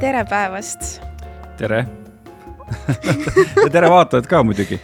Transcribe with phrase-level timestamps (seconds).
[0.00, 1.02] tere päevast.
[1.58, 1.86] tere
[3.64, 4.78] ja tere vaatajad ka muidugi.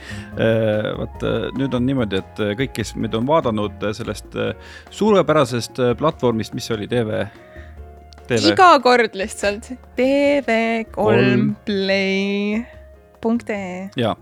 [0.98, 1.22] vot
[1.56, 4.36] nüüd on niimoodi, et kõik, kes meid on vaadanud sellest
[4.92, 7.22] suurepärasest platvormist, mis oli TV,
[8.26, 8.42] TV.
[8.52, 10.84] iga kord lihtsalt tv3
[11.64, 12.68] play.ee.
[13.96, 14.12] ja,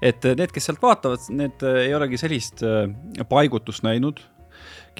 [0.00, 2.64] et need, kes sealt vaatavad, need ei olegi sellist
[3.28, 4.24] paigutust näinud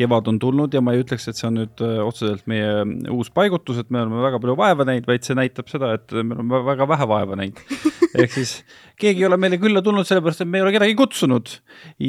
[0.00, 3.30] kevad on tulnud ja ma ei ütleks, et see on nüüd äh, otseselt meie uus
[3.34, 6.62] paigutus, et me oleme väga palju vaeva näinud, vaid see näitab seda, et me oleme
[6.66, 7.64] väga vähe vaeva näinud.
[8.20, 8.54] ehk siis
[9.00, 11.58] keegi ei ole meile külla tulnud sellepärast, et me ei ole kedagi kutsunud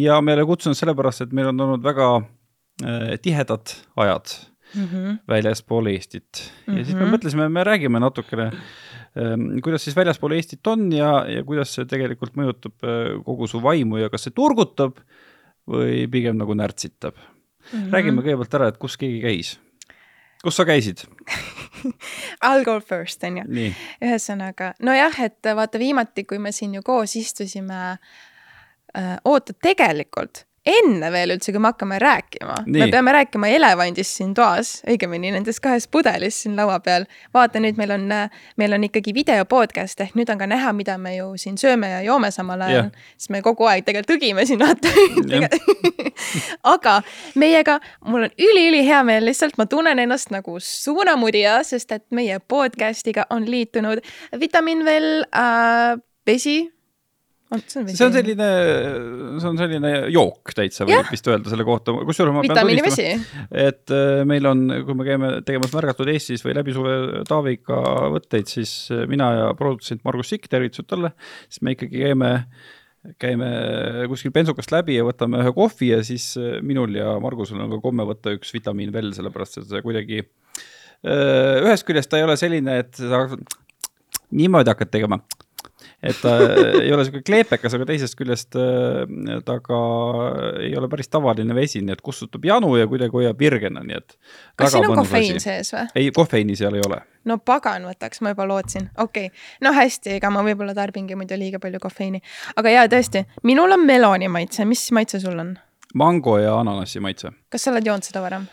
[0.01, 4.37] ja me ei ole kutsunud sellepärast, et meil on olnud väga äh, tihedad ajad
[4.75, 5.17] mm -hmm.
[5.27, 6.27] väljaspool Eestit
[6.67, 6.85] ja mm -hmm.
[6.85, 7.13] siis me mhm.
[7.15, 8.51] mõtlesime, me räägime natukene
[9.17, 13.63] ähm, kuidas siis väljaspool Eestit on ja, ja kuidas see tegelikult mõjutab äh, kogu su
[13.63, 14.97] vaimu ja kas see turgutab
[15.67, 17.15] või pigem nagu närtsitab
[17.71, 17.79] mm.
[17.79, 17.91] -hmm.
[17.93, 19.59] räägime kõigepealt ära, et kus keegi käis.
[20.43, 21.05] kus sa käisid
[22.45, 23.43] I'll go first, on ju.
[24.05, 27.97] ühesõnaga, nojah, et vaata viimati, kui me siin ju koos istusime
[28.97, 34.33] äh,, oota, tegelikult enne veel üldse, kui me hakkame rääkima, me peame rääkima elevandist siin
[34.37, 37.07] toas, õigemini nendes kahes pudelis siin laua peal.
[37.33, 38.05] vaata nüüd meil on,
[38.61, 41.89] meil on ikkagi video podcast ehk nüüd on ka näha, mida me ju siin sööme
[41.89, 42.91] ja joome samal ajal.
[43.17, 44.91] Siis me kogu aeg tegelikult tõgime siin vaata.
[46.73, 46.99] Aga
[47.41, 53.25] meiega, mul on üliülihea meel, lihtsalt ma tunnen ennast nagu suunamudija, sest et meie podcast'iga
[53.33, 54.03] on liitunud
[54.39, 56.59] Vitamin veel äh, vesi
[57.51, 58.47] see on, selline,
[59.41, 63.15] see on selline jook täitsa võib vist öelda selle kohta, kusjuures ma pean tunnistama,
[63.63, 67.81] et äh, meil on, kui me käime tegemas Märgatud Eestis või läbi suve Taaviga
[68.13, 71.11] võtteid, siis äh, mina ja produtsent Margus Sikk, tervitused talle,
[71.49, 72.31] siis me ikkagi käime
[73.17, 73.47] käime
[74.11, 77.81] kuskil bensukast läbi ja võtame ühe kohvi ja siis äh, minul ja Margusel on ka
[77.83, 80.23] komme võtta üks vitamiin veel, sellepärast et see kuidagi
[81.01, 83.23] ühest küljest ta ei ole selline, et sa
[84.37, 85.17] niimoodi hakkad tegema
[86.03, 86.33] et ta
[86.81, 89.79] ei ole sihuke kleepekas, aga teisest küljest äh, ta ka
[90.61, 94.15] ei ole päris tavaline vesi, nii et kustutab janu ja kuidagi hoiab virgena, nii et.
[94.59, 95.45] kas siin on kofeiin vesi.
[95.47, 95.87] sees või?
[95.95, 97.01] ei, kofeiini seal ei ole.
[97.29, 99.43] no pagan võtaks, ma juba lootsin, okei okay..
[99.65, 102.23] no hästi, ega ma võib-olla tarbingi muidu liiga palju kofeiini,
[102.61, 105.55] aga jaa, tõesti, minul on meloni maitse, mis maitse sul on?
[105.97, 107.33] mango ja ananassi maitse.
[107.51, 108.49] kas sa oled joonud seda varem?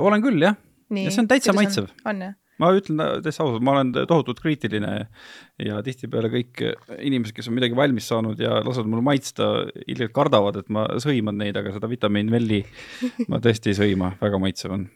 [0.00, 0.58] olen küll, jah.
[0.90, 1.90] ja see on täitsa maitsev.
[2.04, 2.39] on jah?
[2.60, 4.92] Ma ütlen täitsa ausalt, ma olen tohutult kriitiline
[5.64, 6.62] ja tihtipeale kõik
[6.98, 9.50] inimesed, kes on midagi valmis saanud ja lasevad mul maitsta,
[9.86, 12.62] ilgelt kardavad, et ma sõiman neid, aga seda vitamiin Velli
[13.30, 14.88] ma tõesti ei sõima, väga maitsev on.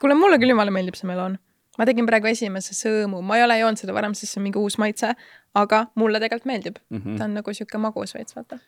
[0.00, 1.38] kuule, mulle küll jumala meeldib see meloon.
[1.78, 4.60] ma tegin praegu esimese sõõmu, ma ei ole joonud seda varem, sest see on mingi
[4.60, 5.14] uus maitse,
[5.54, 6.98] aga mulle tegelikult meeldib mm.
[6.98, 7.18] -hmm.
[7.18, 8.60] ta on nagu sihuke magus veits, vaata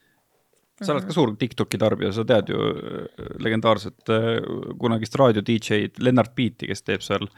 [0.83, 4.39] sa oled ka suur TikToki tarbija, sa tead ju äh, legendaarset äh,
[4.81, 7.29] kunagist raadio DJ-d Lennart Beati, kes teeb seal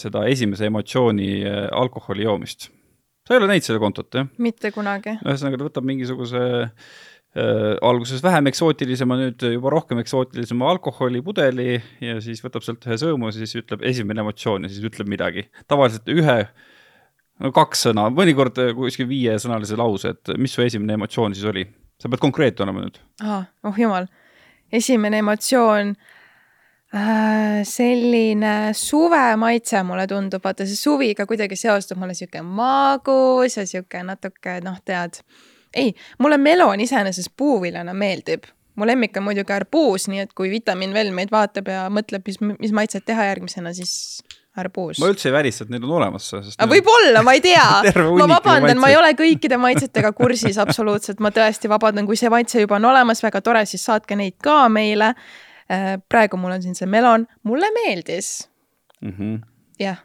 [0.00, 2.68] seda esimese emotsiooni äh, alkoholi joomist.
[3.26, 4.28] sa ei ole näinud seda kontot, jah?
[4.38, 5.16] mitte kunagi.
[5.24, 12.42] ühesõnaga, ta võtab mingisuguse äh, alguses vähem eksootilisema, nüüd juba rohkem eksootilisema alkoholipudeli ja siis
[12.44, 15.48] võtab sealt ühe sõõmu, siis ütleb esimene emotsioon ja siis ütleb midagi.
[15.70, 16.38] tavaliselt ühe,
[17.40, 21.66] no kaks sõna, mõnikord kuskil viiesõnalise lause, et mis su esimene emotsioon siis oli.
[22.00, 23.02] sa pead konkreetne olema nüüd.
[23.26, 24.06] aa, oh jumal.
[24.72, 26.18] esimene emotsioon äh, Äh,
[27.64, 34.56] selline suvemaitse mulle tundub, vaata see suviga kuidagi seostub mulle sihuke magus ja sihuke natuke
[34.64, 35.20] noh, tead.
[35.74, 38.48] ei, mulle melon iseenesest puuviljana meeldib.
[38.74, 42.38] mu lemmik on muidugi arbuus, nii et kui vitamiin veel meid vaatab ja mõtleb, mis,
[42.58, 44.22] mis maitset teha järgmisena, siis
[44.58, 44.98] arbuus.
[44.98, 46.26] ma üldse ei välista, et need on olemas.
[46.72, 47.68] võib-olla, ma ei tea
[48.22, 52.66] ma vabandan, ma ei ole kõikide maitsetega kursis absoluutselt, ma tõesti vabandan, kui see maitse
[52.66, 55.49] juba on olemas, väga tore, siis saatke neid ka meile Äh,
[56.10, 58.48] praegu mul on siin see melon, mulle meeldis
[59.00, 59.40] mm -hmm..
[59.78, 60.02] jah,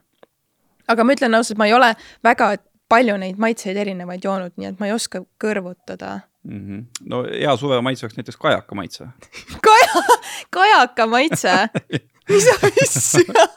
[0.87, 1.93] aga ma ütlen ausalt, ma ei ole
[2.23, 2.55] väga
[2.89, 6.59] palju neid maitseid erinevaid joonud, nii et ma ei oska kõrvutada mm.
[6.59, 6.83] -hmm.
[7.09, 9.07] no hea suve maitse oleks näiteks kajaka maitse
[9.67, 10.03] Kaja,
[10.49, 11.55] kajaka maitse
[12.29, 13.47] mis asja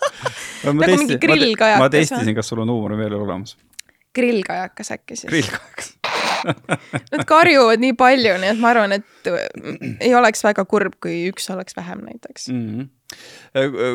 [0.65, 1.81] nagu mingi grillkajakas.
[1.81, 3.57] ma testisin, kas sul on huumorimeelel olemas.
[4.15, 5.31] grillkajakas äkki siis?
[5.31, 5.99] grillkajakas
[7.13, 9.07] Nad karjuvad nii palju, nii et ma arvan, et
[10.01, 12.71] ei oleks väga kurb, kui üks oleks vähem näiteks mm.
[12.71, 12.95] -hmm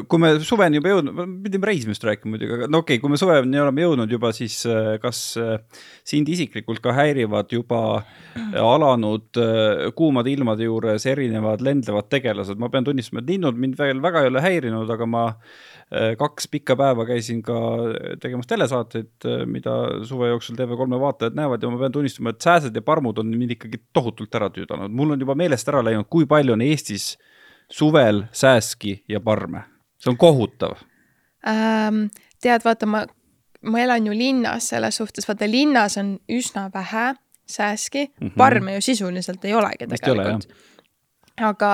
[0.10, 3.20] kui me suveni juba jõudnud, pidime reisimist rääkima muidugi, aga no okei okay,, kui me
[3.22, 5.60] suveni oleme jõudnud juba, siis äh, kas äh,
[6.08, 7.82] sind isiklikult ka häirivad juba
[8.58, 9.38] alanud
[9.94, 14.34] kuumade ilmade juures erinevad lendlevad tegelased, ma pean tunnistama, et linnud mind veel väga ei
[14.34, 15.28] ole häirinud, aga ma
[15.94, 17.56] Äh, kaks pikka päeva käisin ka
[18.22, 19.74] tegemas telesaateid, äh, mida
[20.08, 23.54] suve jooksul TV3-e vaatajad näevad ja ma pean tunnistama, et sääsed ja parmud on mind
[23.54, 24.90] ikkagi tohutult ära tüüdanud.
[24.90, 27.14] mul on juba meelest ära läinud, kui palju on Eestis
[27.72, 29.64] suvel sääski ja parme.
[30.00, 30.78] see on kohutav
[31.48, 32.08] ähm,.
[32.42, 33.06] tead, vaata, ma
[33.64, 37.14] ma elan ju linnas selles suhtes, vaata linnas on üsna vähe
[37.48, 38.34] sääski mm, -hmm.
[38.38, 40.48] parme ju sisuliselt ei olegi tegelikult
[41.42, 41.72] aga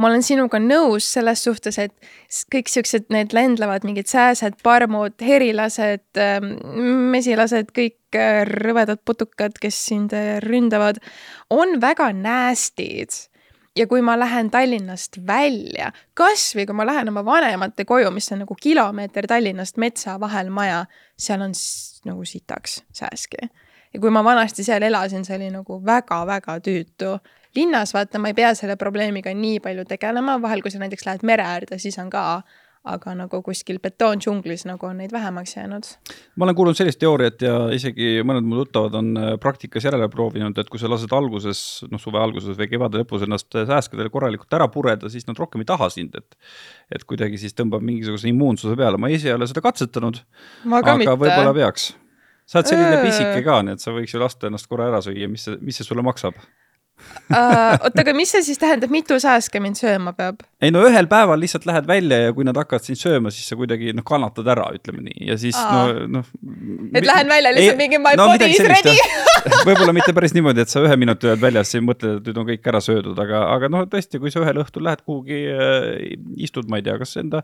[0.00, 1.92] ma olen sinuga nõus selles suhtes, et
[2.52, 6.54] kõik siuksed, need lendlevad mingid sääsed, parmud, herilased, ähm,
[7.12, 11.02] mesilased, kõik äh, rõvedad putukad, kes sind äh, ründavad,
[11.52, 13.28] on väga nasty'd
[13.76, 18.44] ja kui ma lähen Tallinnast välja, kasvõi kui ma lähen oma vanemate koju, mis on
[18.44, 20.84] nagu kilomeeter Tallinnast metsa vahel maja,
[21.18, 21.52] seal on
[22.08, 23.48] nagu sitaks sääski.
[23.92, 27.18] ja kui ma vanasti seal elasin, see oli nagu väga-väga tüütu
[27.56, 31.24] linnas vaata, ma ei pea selle probleemiga nii palju tegelema, vahel kui sa näiteks lähed
[31.28, 32.42] mere äärde, siis on ka,
[32.82, 35.86] aga nagu kuskil betoondžunglis nagu on neid vähemaks jäänud.
[36.36, 40.58] ma olen kuulnud sellist teooriat ja isegi mõned mu tuttavad on äh, praktikas järele proovinud,
[40.58, 41.62] et kui sa lased alguses,
[41.92, 45.70] noh suve alguses või kevade lõpus ennast sääskedel korralikult ära pureda, siis nad rohkem ei
[45.70, 46.38] taha sind, et
[46.92, 50.18] et kuidagi siis tõmbab mingisuguse immuunsuse peale, ma ise ei ole seda katsetanud,
[50.82, 51.92] aga võib-olla peaks
[52.46, 55.30] sa oled selline pisike ka, nii et sa võiks ju lasta ennast korra ära süüa,
[55.30, 56.34] mis see, mis see sulle maksab?
[57.30, 57.76] Uh,.
[57.78, 60.42] oota, aga mis see siis tähendab, mitu sääske mind sööma peab?
[60.62, 63.58] ei no ühel päeval lihtsalt lähed välja ja kui nad hakkavad sind sööma, siis sa
[63.58, 65.84] kuidagi noh, kannatad ära, ütleme nii, ja siis Aa.
[66.06, 66.32] no, noh.
[66.94, 68.96] et lähen välja lihtsalt mingi my no, body is ready
[69.68, 72.50] võib-olla mitte päris niimoodi, et sa ühe minuti oled väljas, siis mõtled, et nüüd on
[72.52, 76.12] kõik ära söödud, aga, aga noh, tõesti, kui sa ühel õhtul lähed kuhugi äh,,
[76.42, 77.42] istud, ma ei tea, kas enda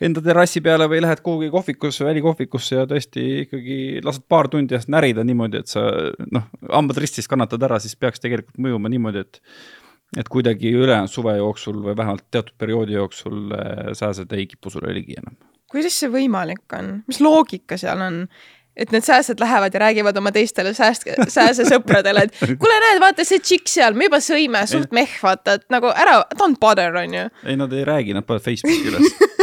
[0.00, 4.92] enda terrassi peale või lähed kuhugi kohvikusse, välikohvikusse ja tõesti ikkagi lased paar tundi ennast
[4.92, 5.86] närida niimoodi, et sa
[6.32, 9.42] noh, hambad ristis kannatad ära, siis peaks tegelikult mõjuma niimoodi, et
[10.16, 14.92] et kuidagi ülejäänud suve jooksul või vähemalt teatud perioodi jooksul äh, sääsed ei kipu sulle
[14.94, 15.34] ligi enam.
[15.70, 18.20] kuidas see võimalik on, mis loogika seal on?
[18.76, 23.40] et need sääsed lähevad ja räägivad oma teistele sääst-, sääsesõpradele, et kuule, näed, vaata see
[23.40, 27.24] tšikk seal, me juba sõime, suht mehh, vaata, et nagu ära, don't bother, onju.
[27.46, 29.16] ei, nad ei räägi, nad panevad Facebooki üles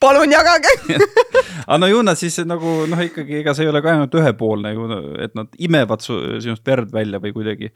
[0.00, 0.74] palun jagage!
[1.68, 4.72] Aga no ju nad siis nagu noh, ikkagi ega see ei ole ka ainult ühepoolne
[4.72, 4.86] ju,
[5.24, 7.72] et nad imevad su, sinust verd välja või kuidagi.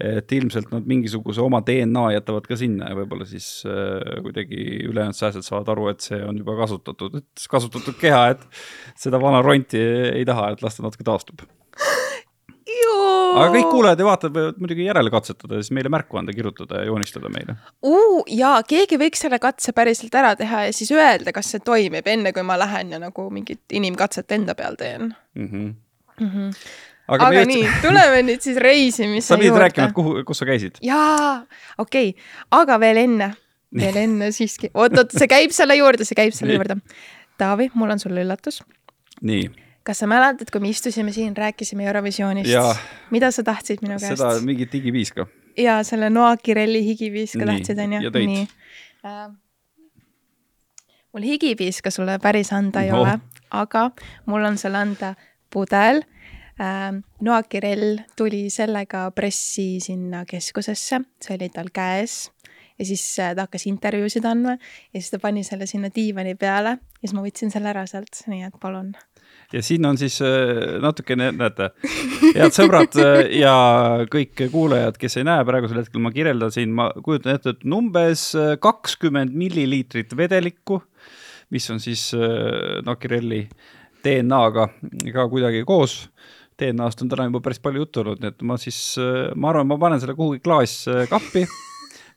[0.00, 5.18] et ilmselt nad mingisuguse oma DNA jätavad ka sinna ja võib-olla siis äh, kuidagi ülejäänud
[5.18, 8.44] sääsed saavad aru, et see on juba kasutatud, et kasutatud keha, et
[8.98, 9.80] seda vana ronti
[10.10, 11.46] ei taha, et las ta natuke taastub
[13.30, 16.82] aga kõik kuulajad ja vaatajad võivad muidugi järele katsetada ja siis meile märku anda, kirjutada
[16.82, 17.56] ja joonistada meile
[17.86, 18.20] uh,.
[18.30, 22.34] jaa, keegi võiks selle katse päriselt ära teha ja siis öelda, kas see toimib, enne
[22.36, 25.46] kui ma lähen ja nagu mingit inimkatset enda peal teen mm.
[25.46, 25.68] -hmm.
[26.20, 26.56] Mm -hmm.
[27.08, 30.82] aga, aga nii, tuleme nüüd siis reisimise sa pidid rääkima, et kuhu, kus sa käisid?
[30.82, 31.46] jaa,
[31.78, 33.32] okei okay., aga veel enne,
[33.74, 36.80] veel enne siiski, oot-oot, see käib selle juurde, see käib selle juurde.
[37.40, 38.62] Taavi, mul on sulle üllatus.
[39.22, 39.48] nii
[39.86, 42.80] kas sa mäletad, kui me istusime siin, rääkisime Eurovisioonist,
[43.10, 44.18] mida sa tahtsid minu käest?
[44.18, 45.26] seda mingit higipiiska.
[45.58, 48.10] ja selle Noa Kirelli higipiiska tahtsid, onju?
[48.14, 48.46] nii
[49.04, 49.30] äh,.
[51.12, 53.02] mul higipiiska sulle päris anda ei no.
[53.02, 53.18] ole,
[53.50, 53.90] aga
[54.26, 55.14] mul on sulle anda
[55.52, 56.02] pudel
[56.60, 56.92] äh,.
[57.20, 62.26] Noa Kirell tuli sellega pressi sinna keskusesse, see oli tal käes
[62.80, 66.76] ja siis äh, ta hakkas intervjuusid andma ja siis ta pani selle sinna diivani peale
[66.80, 68.94] ja siis ma võtsin selle ära sealt, nii et palun
[69.52, 71.70] ja siin on siis äh, natukene, näete,
[72.34, 73.54] head sõbrad äh, ja
[74.10, 78.54] kõik kuulajad, kes ei näe, praegusel hetkel ma kirjeldasin, ma kujutan ette, et umbes äh,
[78.62, 80.80] kakskümmend milliliitrit vedelikku,
[81.50, 82.12] mis on siis
[82.86, 83.40] Nakirelli
[84.04, 84.68] DNA-ga
[85.10, 86.04] ka kuidagi koos.
[86.60, 88.78] DNA-st on täna juba päris palju juttu olnud, nii et ma siis,
[89.34, 91.42] ma arvan, ma panen selle kuhugi klaaskappi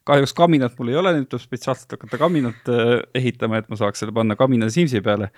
[0.05, 2.69] kahjuks kaminat mul ei ole, nüüd tuleb spetsiaalselt hakata kaminat
[3.15, 5.31] ehitama, et ma saaks selle panna kamina Simsi peale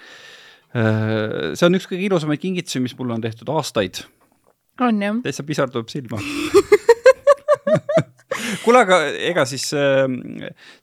[0.75, 4.03] see on üks kõige ilusamaid kingitusi, mis mulle on tehtud aastaid.
[4.82, 5.22] on jah?
[5.24, 6.20] täitsa pisar tuleb silma
[8.65, 9.01] kuule, aga
[9.32, 10.05] ega siis äh,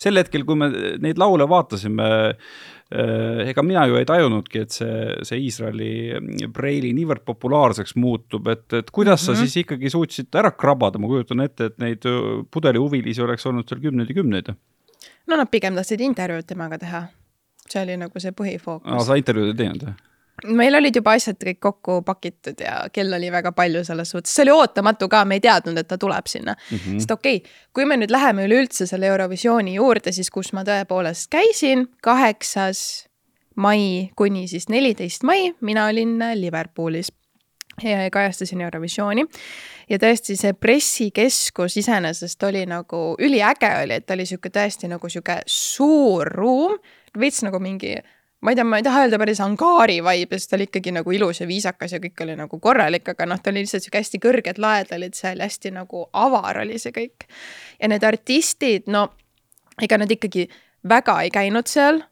[0.01, 0.69] sel hetkel, kui me
[1.03, 7.25] neid laule vaatasime, äh, ega mina ju ei tajunudki, et see, see Iisraeli Braille'i niivõrd
[7.29, 9.27] populaarseks muutub, et, et kuidas mm -hmm.
[9.27, 9.41] sa mhm.
[9.41, 12.07] siis ikkagi suutsid ära krabada, ma kujutan ette, et neid
[12.51, 14.55] pudelihuvilisi oleks olnud seal kümneid ja kümneid.
[15.27, 17.07] no nad pigem tahtsid intervjuud temaga teha
[17.73, 18.89] see oli nagu see põhifookus.
[18.93, 20.01] aa, sa intervjuud ei teinud või?
[20.57, 24.47] meil olid juba asjad kõik kokku pakitud ja kell oli väga palju selles suhtes, see
[24.47, 26.77] oli ootamatu ka, me ei teadnud, et ta tuleb sinna mm.
[26.79, 26.99] -hmm.
[26.99, 31.31] sest okei okay,, kui me nüüd läheme üleüldse selle Eurovisiooni juurde, siis kus ma tõepoolest
[31.31, 33.09] käisin, kaheksas
[33.57, 37.13] mai kuni siis neliteist mai, mina olin Liverpoolis
[37.83, 39.25] ja kajastasin Eurovisiooni.
[39.91, 45.09] ja tõesti, see pressikeskus iseenesest oli nagu üliäge oli, et ta oli sihuke tõesti nagu
[45.09, 46.79] sihuke suur ruum
[47.19, 47.97] veits nagu mingi
[48.43, 51.13] ma ei tea, ma ei taha öelda päris angaari vibe, sest ta oli ikkagi nagu
[51.15, 54.23] ilus ja viisakas ja kõik oli nagu korralik, aga noh, ta oli lihtsalt sihuke hästi
[54.23, 57.29] kõrged laed olid seal, hästi nagu avar oli see kõik.
[57.79, 59.09] ja need artistid, no
[59.83, 60.49] ega nad ikkagi
[60.89, 62.03] väga ei käinud seal,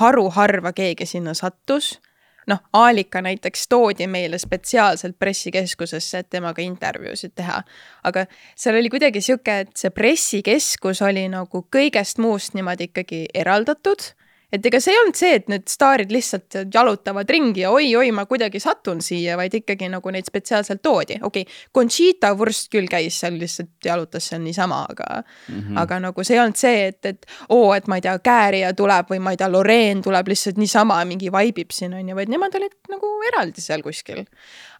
[0.00, 1.98] haruharva keegi sinna sattus
[2.46, 7.62] noh, Aalika näiteks toodi meile spetsiaalselt pressikeskusesse, et temaga intervjuusid teha.
[8.04, 14.14] aga seal oli kuidagi sihuke, et see pressikeskus oli nagu kõigest muust niimoodi ikkagi eraldatud
[14.52, 18.26] et ega see ei olnud see, et need staarid lihtsalt jalutavad ringi ja oi-oi, ma
[18.30, 21.18] kuidagi satun siia, vaid ikkagi nagu neid spetsiaalselt toodi.
[21.22, 25.80] okei okay,, Conchita Wurst küll käis seal lihtsalt jalutas seal niisama, aga mm, -hmm.
[25.82, 29.10] aga nagu see ei olnud see, et, et oo, et ma ei tea, Käärija tuleb
[29.10, 32.54] või ma ei tea, Loreen tuleb lihtsalt niisama mingi vaibib siin on ju, vaid nemad
[32.54, 34.24] olid nagu eraldi seal kuskil.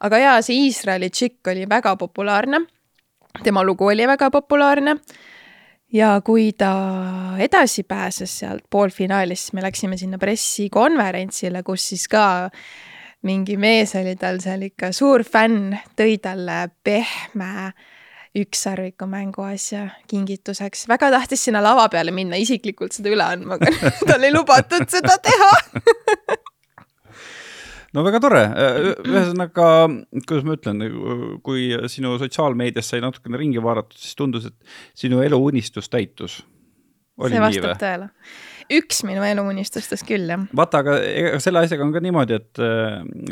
[0.01, 2.67] aga jaa, see Iisraeli tšikk oli väga populaarne.
[3.43, 5.01] tema lugu oli väga populaarne
[5.95, 6.73] ja kui ta
[7.39, 12.51] edasi pääses sealt poolfinaalis, siis me läksime sinna pressikonverentsile, kus siis ka
[13.25, 17.73] mingi mees oli tal seal ikka suur fänn, tõi talle pehme
[18.35, 20.89] ükssarviku mänguasja kingituseks.
[20.89, 23.71] väga tahtis sinna lava peale minna isiklikult seda üle andma, aga
[24.11, 25.53] tal ei lubatud seda teha
[27.95, 28.43] no väga tore,
[29.07, 29.69] ühesõnaga,
[30.25, 30.83] kuidas ma ütlen,
[31.47, 34.75] kui sinu sotsiaalmeedias sai natukene ringi vaadatud, siis tundus, et
[35.05, 36.43] sinu eluunistus täitus.
[37.23, 38.11] see vastab tõele.
[38.75, 40.47] üks minu eluunistustest küll, jah.
[40.57, 42.63] vaata, aga ega selle asjaga on ka niimoodi, et,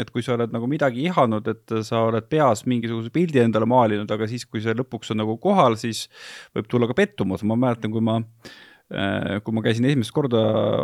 [0.05, 4.11] et kui sa oled nagu midagi ihanud, et sa oled peas mingisuguse pildi endale maalinud,
[4.13, 6.07] aga siis, kui see lõpuks on nagu kohal, siis
[6.55, 10.43] võib tulla ka pettumus, ma mäletan, kui ma äh, Äh, kui ma käisin esimest korda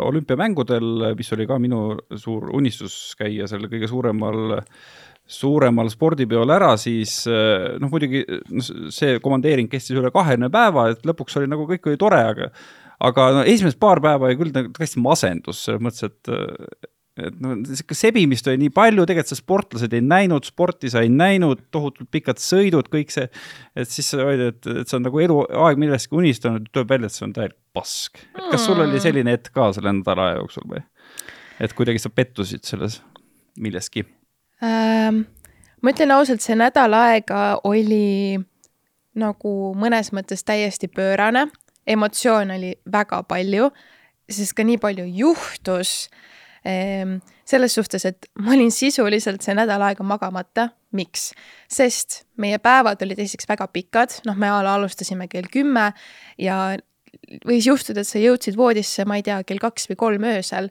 [0.09, 1.83] olümpiamängudel, mis oli ka minu
[2.17, 4.59] suur unistus käia seal kõige suuremal
[5.29, 8.25] suuremal spordipeol ära, siis äh, noh, muidugi
[8.95, 12.49] see komandeering kestis üle kahekümne päeva, et lõpuks oli nagu kõik oli tore, aga
[13.05, 16.89] aga no esimesed paar päeva oli küll nagu täiesti masendus selles mõttes, et
[17.19, 21.11] et no sihuke sebimist oli nii palju, tegelikult sa sportlased ei näinud, sporti sa ei
[21.13, 23.29] näinud, tohutult pikad sõidud, kõik see.
[23.79, 27.17] et siis sa olid, et, et see on nagu eluaeg millestki unistanud, tuleb välja, et
[27.17, 28.23] see on täielik pask.
[28.51, 30.85] kas sul oli selline hetk ka selle nädala aja jooksul või?
[31.59, 33.01] et kuidagi sa pettusid selles
[33.59, 34.07] milleski
[34.63, 35.25] ähm,?
[35.83, 38.39] ma ütlen ausalt, see nädal aega oli
[39.19, 41.49] nagu mõnes mõttes täiesti pöörane,
[41.87, 43.73] emotsioone oli väga palju,
[44.31, 50.05] sest ka nii palju juhtus Ehm, selles suhtes, et ma olin sisuliselt see nädal aega
[50.05, 50.69] magamata.
[50.93, 51.33] miks?
[51.69, 55.93] sest meie päevad olid esiteks väga pikad, noh, me alustasime kell kümme
[56.41, 56.79] ja
[57.45, 60.71] võis juhtuda, et sa jõudsid voodisse, ma ei tea, kell kaks või kolm öösel.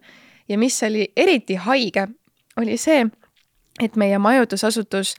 [0.50, 2.08] ja mis oli eriti haige,
[2.58, 3.06] oli see,
[3.82, 5.16] et meie majutusasutus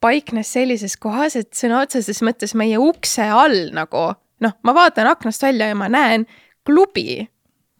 [0.00, 4.08] paiknes sellises kohas, et sõna otseses mõttes meie ukse all nagu
[4.42, 6.26] noh, ma vaatan aknast välja ja ma näen
[6.66, 7.28] klubi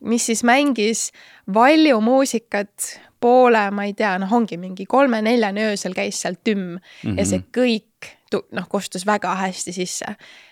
[0.00, 1.11] mis siis mängis
[1.55, 6.79] Valju muusikat poole, ma ei tea, noh, ongi mingi kolme-neljani öösel käis seal tümm mm
[7.03, 7.19] -hmm.
[7.19, 7.49] ja see mhm.
[7.57, 8.11] kõik
[8.53, 10.07] noh, kostus väga hästi sisse.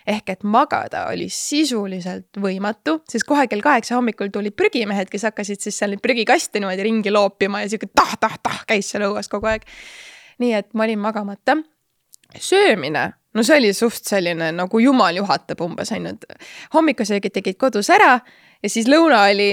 [0.07, 5.61] ehk et magada oli sisuliselt võimatu, sest kohe kell kaheksa hommikul tulid prügimehed, kes hakkasid
[5.61, 9.63] siis seal neid prügikaste niimoodi ringi loopima ja sihuke tah-tah-tah käis seal õues kogu aeg.
[10.39, 11.57] nii et ma olin magamata.
[12.39, 17.59] söömine no see oli suht selline nagu jumal juhatab umbes on ju, et hommikusöögid tegid
[17.59, 18.21] kodus ära
[18.65, 19.51] ja siis lõuna oli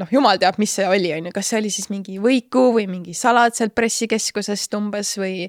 [0.00, 2.86] noh, jumal teab, mis see oli, on ju, kas see oli siis mingi võiku või
[2.90, 5.46] mingi salat sealt pressikeskusest umbes või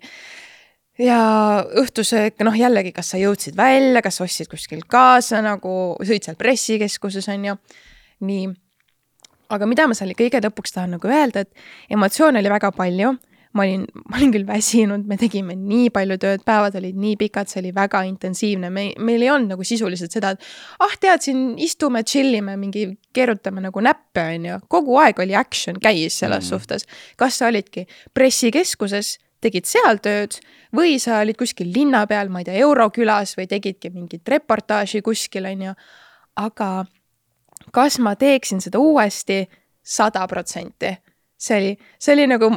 [1.02, 1.20] ja
[1.84, 7.28] õhtusöök, noh jällegi, kas sa jõudsid välja, kas ostsid kuskilt kaasa nagu, sõid seal pressikeskuses,
[7.34, 7.58] on ju.
[8.28, 8.48] nii.
[9.54, 13.14] aga mida ma seal kõige lõpuks tahan nagu öelda, et emotsioone oli väga palju
[13.58, 17.50] ma olin, ma olin küll väsinud, me tegime nii palju tööd, päevad olid nii pikad,
[17.50, 21.42] see oli väga intensiivne, me, meil ei olnud nagu sisuliselt seda, et ah, tead, siin
[21.64, 22.86] istume, chill ime, mingi
[23.16, 24.60] keerutame nagu näppe, on ju.
[24.72, 26.50] kogu aeg oli action käis selles mm.
[26.50, 26.88] suhtes.
[27.18, 27.88] kas sa olidki
[28.18, 30.40] pressikeskuses, tegid seal tööd
[30.76, 35.50] või sa olid kuskil linna peal, ma ei tea, Eurokülas või tegidki mingit reportaaži kuskil,
[35.50, 35.76] on ju.
[36.38, 36.72] aga
[37.74, 39.46] kas ma teeksin seda uuesti?
[39.88, 40.90] sada protsenti
[41.38, 42.50] see oli, see oli nagu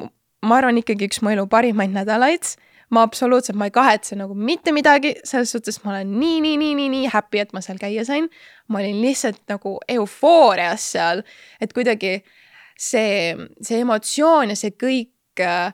[0.42, 2.56] ma arvan ikkagi üks mu elu parimaid nädalaid.
[2.90, 6.74] ma absoluutselt, ma ei kahetse nagu mitte midagi, selles suhtes ma olen nii, nii, nii,
[6.74, 8.26] nii, nii happy, et ma seal käia sain.
[8.68, 11.22] ma olin lihtsalt nagu eufoorias seal,
[11.60, 12.16] et kuidagi
[12.74, 15.70] see, see emotsioon ja see kõik äh,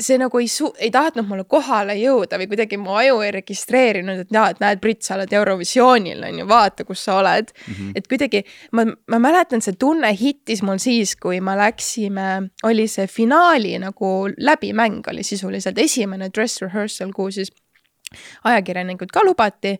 [0.00, 4.24] see nagu ei su-, ei tahtnud mulle kohale jõuda või kuidagi mu aju ei registreerinud,
[4.24, 7.74] et jaa, et näed, Brit, sa oled Eurovisioonil, on ju, vaata, kus sa oled mm.
[7.74, 7.92] -hmm.
[8.00, 13.06] et kuidagi ma, ma mäletan, see tunne hittis mul siis, kui me läksime, oli see
[13.06, 17.52] finaali nagu läbimäng oli sisuliselt esimene dress rehearsal, kuhu siis
[18.44, 19.78] ajakirjanikud ka lubati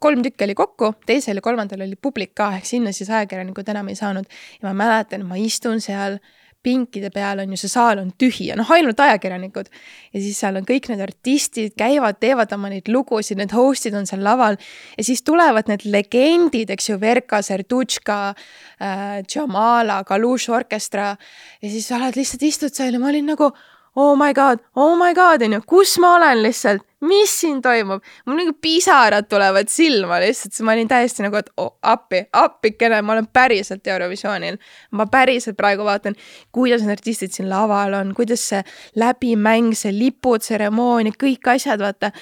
[0.00, 3.88] kolm tükki oli kokku, teisel ja kolmandal oli publik ka, ehk sinna siis ajakirjanikud enam
[3.88, 4.28] ei saanud.
[4.62, 6.18] ja ma mäletan, ma istun seal
[6.62, 9.70] pinkide peal on ju see saal on tühi ja noh, ainult ajakirjanikud.
[10.12, 14.06] ja siis seal on kõik need artistid käivad, teevad oma neid lugusid, need host'id on
[14.08, 14.58] seal laval.
[14.96, 21.16] ja siis tulevad need legendid, eks ju, Verka, Sertutška äh,, Jamala, Kalush orkestra.
[21.62, 23.52] ja siis sa oled lihtsalt istud seal ja ma olin nagu
[23.96, 28.02] oh my god, oh my god, onju, kus ma olen lihtsalt, mis siin toimub?
[28.26, 33.02] mul nagu pisarad tulevad silma lihtsalt, siis ma olin täiesti nagu, et oh, appi, appikene,
[33.02, 34.58] ma olen päriselt Eurovisioonil.
[34.98, 36.16] ma päriselt praegu vaatan,
[36.52, 38.62] kuidas need artistid siin laval on, kuidas see
[39.00, 42.12] läbimäng, see liputseremoonia, kõik asjad, vaata.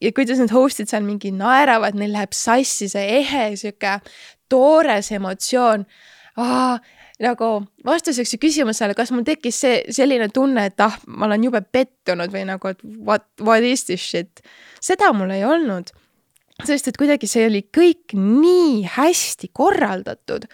[0.00, 3.98] ja kuidas need host'id seal mingi naeravad, neil läheb sassi see ehe sihuke
[4.50, 5.86] toores emotsioon
[6.36, 6.80] ah,
[7.20, 7.48] nagu
[7.86, 12.32] vastuseks su küsimusele, kas mul tekkis see selline tunne, et ah, ma olen jube pettunud
[12.32, 14.44] või nagu, et what, what is this shit.
[14.80, 15.92] seda mul ei olnud.
[16.60, 20.44] sest et kuidagi see oli kõik nii hästi korraldatud.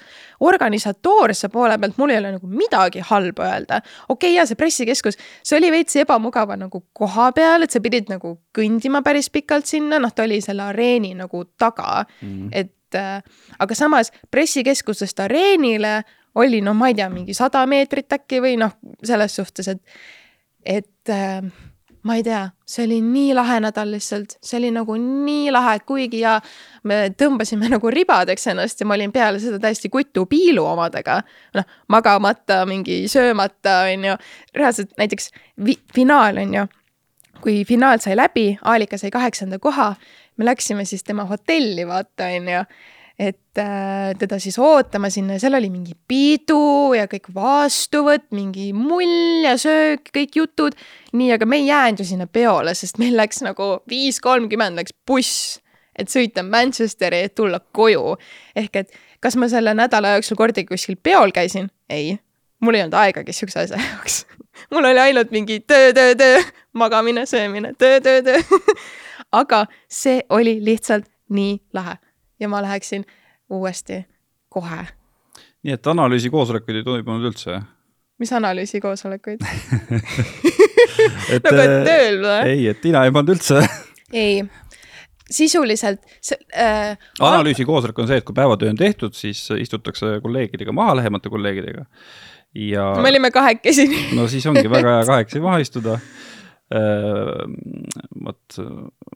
[0.40, 3.80] organisatoorse poole pealt mul ei ole nagu midagi halba öelda.
[4.08, 8.10] okei okay,, ja see pressikeskus, see oli veits ebamugava nagu koha peal, et sa pidid
[8.10, 12.28] nagu kõndima päris pikalt sinna, noh, ta oli selle areeni nagu taga mm.
[12.28, 12.48] -hmm.
[12.52, 13.22] et äh,
[13.58, 16.02] aga samas pressikeskusest areenile
[16.36, 19.98] oli noh, ma ei tea, mingi sada meetrit äkki või noh, selles suhtes, et,
[20.64, 21.40] et äh,
[22.06, 25.86] ma ei tea, see oli nii lahe nädal lihtsalt, see oli nagu nii lahe, et
[25.88, 26.36] kuigi ja
[26.86, 31.20] me tõmbasime nagu ribadeks ennast ja ma olin peale seda täiesti kutu piilu omadega.
[31.56, 34.18] noh, magamata, mingi söömata, on ju,
[34.54, 35.30] reaalselt näiteks
[35.64, 36.66] vi finaal on ju,
[37.42, 39.94] kui finaal sai läbi, Aalika sai kaheksanda koha,
[40.36, 42.62] me läksime siis tema hotelli, vaata, on ju
[43.18, 48.72] et äh, teda siis ootama sinna ja seal oli mingi pidu ja kõik vastuvõtt, mingi
[48.76, 50.76] mull ja söök, kõik jutud.
[51.16, 54.92] nii, aga me ei jäänud ju sinna peole, sest meil läks nagu viis kolmkümmend läks
[55.08, 55.56] buss,
[55.96, 58.16] et sõita Manchesteri, et tulla koju.
[58.56, 61.70] ehk et kas ma selle nädala jooksul kordagi kuskil peol käisin?
[61.88, 62.18] ei,
[62.60, 64.26] mul ei olnud aegagi siukse asja jaoks
[64.72, 66.42] mul oli ainult mingi töö, töö, töö,
[66.72, 68.60] magamine, söömine, töö, töö, töö
[69.40, 71.96] aga see oli lihtsalt nii lahe
[72.40, 73.06] ja ma läheksin
[73.50, 74.04] uuesti
[74.48, 74.86] kohe.
[75.62, 77.60] nii et analüüsikoosolekuid ei toimunud üldse?
[78.18, 79.42] mis analüüsikoosolekuid
[81.44, 82.38] nagu et tööl või?
[82.52, 83.62] ei, et Tiina ei pannud üldse
[84.24, 84.44] ei,
[85.30, 86.94] sisuliselt see äh,.
[87.20, 91.84] analüüsikoosolek on see, et kui päevatöö on tehtud, siis istutakse kolleegidega maha, lähemate kolleegidega
[92.54, 92.92] ja.
[93.02, 98.56] me olime kahekesi no siis ongi väga hea kahekesi maha istuda Äh, vot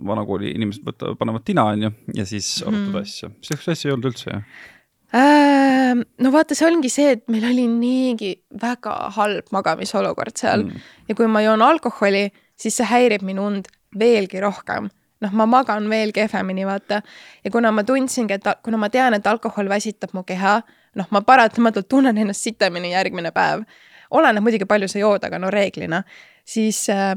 [0.07, 3.01] vanakooli inimesed võtavad, panevad tina, on ju, ja siis arutad mm.
[3.01, 3.33] asju.
[3.43, 4.69] sihukest asja ei olnud üldse, jah?
[5.11, 10.87] Äh, no vaata, see ongi see, et meil oli niigi väga halb magamisolukord seal mm.
[11.11, 13.67] ja kui ma joon alkoholi, siis see häirib minu und
[13.99, 14.87] veelgi rohkem
[15.21, 17.03] noh, ma magan veel kehvemini, vaata.
[17.45, 20.61] ja kuna ma tundsingi, et kuna ma tean, et alkohol väsitab mu keha,
[20.97, 23.65] noh, ma paratamatult tunnen ennast sitemini järgmine päev.
[24.11, 26.03] oleneb muidugi, palju sa jood, aga no reeglina,
[26.45, 27.15] siis äh,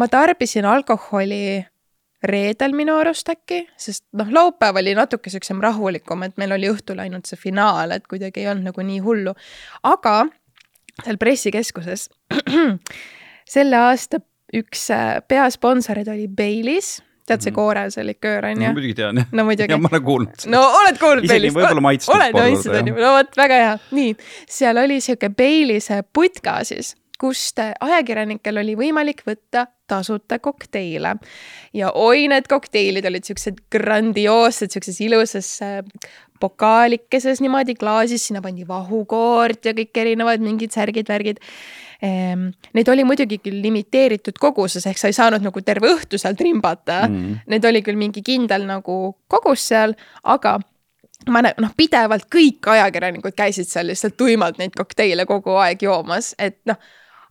[0.00, 1.60] ma tarbisin alkoholi
[2.24, 7.00] reedel minu arust äkki, sest noh, laupäev oli natuke siuksem rahulikum, et meil oli õhtul
[7.00, 9.34] ainult see finaal, et kuidagi ei olnud nagu nii hullu.
[9.88, 10.16] aga
[11.04, 12.08] seal pressikeskuses
[13.54, 14.20] selle aasta
[14.56, 16.98] üks äh, peasponsoreid oli Baileys
[17.30, 17.56] tead see mhm.
[17.56, 18.72] koorealse liköör on ju?
[18.74, 19.28] muidugi tean jah.
[19.32, 19.76] no muidugi.
[19.76, 20.46] ma olen kuulnud.
[20.52, 21.52] no oled kuulnud Baileys?
[21.52, 22.16] isegi võib-olla maitsnud.
[22.16, 23.76] oled maitsnud on ju, no vot, väga hea.
[23.96, 24.16] nii,
[24.58, 31.16] seal oli sihuke Bailey'se putka siis kust ajakirjanikel oli võimalik võtta tasuta kokteile.
[31.76, 35.80] ja oi, need kokteilid olid siuksed grandioossed, siukses ilusas äh,
[36.40, 41.40] pokaalikeses niimoodi klaasis, sinna pandi vahukoort ja kõik erinevad mingid särgid-värgid
[42.06, 42.48] ehm,.
[42.76, 47.02] Neid oli muidugi küll limiteeritud koguses, ehk sa ei saanud nagu terve õhtu seal trimbata
[47.08, 47.42] mm..
[47.52, 49.00] Need oli küll mingi kindel nagu
[49.30, 50.56] kogus seal, aga
[51.28, 56.32] ma näen, noh, pidevalt kõik ajakirjanikud käisid seal lihtsalt tuimalt neid kokteile kogu aeg joomas,
[56.40, 56.80] et noh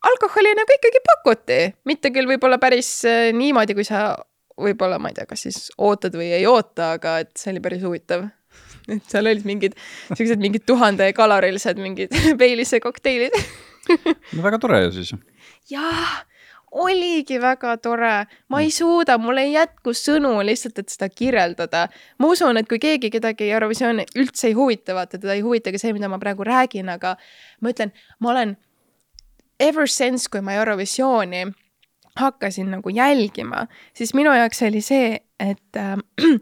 [0.07, 1.59] alkoholi nagu ikkagi pakuti,
[1.89, 4.13] mitte küll võib-olla päris äh, niimoodi, kui sa
[4.59, 7.83] võib-olla, ma ei tea, kas siis ootad või ei oota, aga et see oli päris
[7.85, 8.27] huvitav.
[8.93, 9.75] et seal olid mingid
[10.15, 13.35] siuksed mingid tuhandekalorilised mingid Baileys'e kokteilid
[14.35, 15.13] no väga tore ju siis.
[15.69, 16.15] jah,
[16.71, 18.13] oligi väga tore,
[18.49, 21.87] ma ei suuda, mul ei jätku sõnu lihtsalt, et seda kirjeldada.
[22.17, 25.81] ma usun, et kui keegi kedagi Eurovisiooni üldse ei huvita, vaata teda ei huvita ka
[25.81, 27.15] see, mida ma praegu räägin, aga
[27.61, 28.57] ma ütlen, ma olen
[29.59, 31.47] ever since, kui ma Eurovisiooni
[32.19, 35.95] hakkasin nagu jälgima, siis minu jaoks oli see, et äh,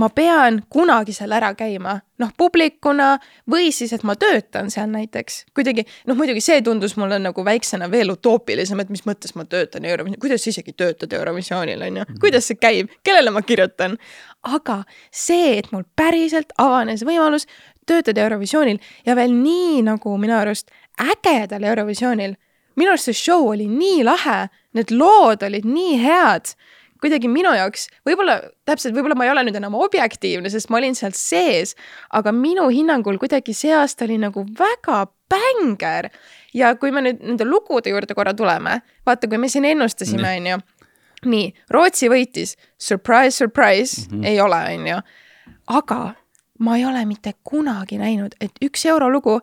[0.00, 3.14] ma pean kunagi seal ära käima, noh, publikuna
[3.50, 5.44] või siis, et ma töötan seal näiteks.
[5.56, 9.88] kuidagi, noh, muidugi see tundus mulle nagu väiksena veel utoopilisem, et mis mõttes ma töötan
[9.88, 12.20] Eurovisioonil, kuidas sa isegi töötad Eurovisioonil, on ju, mhm.
[12.22, 13.98] kuidas see käib, kellele ma kirjutan.
[14.42, 17.48] aga see, et mul päriselt avanes võimalus
[17.86, 20.70] töötada Eurovisioonil ja veel nii nagu minu arust
[21.00, 22.36] ägedal Eurovisioonil.
[22.76, 26.54] minu arust see show oli nii lahe, need lood olid nii head
[27.00, 28.36] kuidagi minu jaoks, võib-olla
[28.68, 31.74] täpselt, võib-olla ma ei ole nüüd enam objektiivne, sest ma olin seal sees,
[32.16, 36.10] aga minu hinnangul kuidagi see aasta oli nagu väga bängar.
[36.54, 40.46] ja kui me nüüd nende lugude juurde korra tuleme, vaata, kui me siin ennustasime, on
[40.52, 40.58] ju.
[41.30, 44.26] nii, Rootsi võitis, surprise, surprise mm, -hmm.
[44.26, 44.98] ei ole, on ju.
[45.66, 46.00] aga
[46.58, 49.40] ma ei ole mitte kunagi näinud, et üks eurolugu,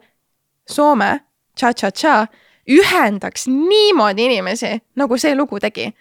[0.68, 1.22] Soome,
[1.58, 2.28] Cha-Cha-Cha,
[2.68, 5.92] ühendaks niimoodi inimesi, nagu see lugu tegi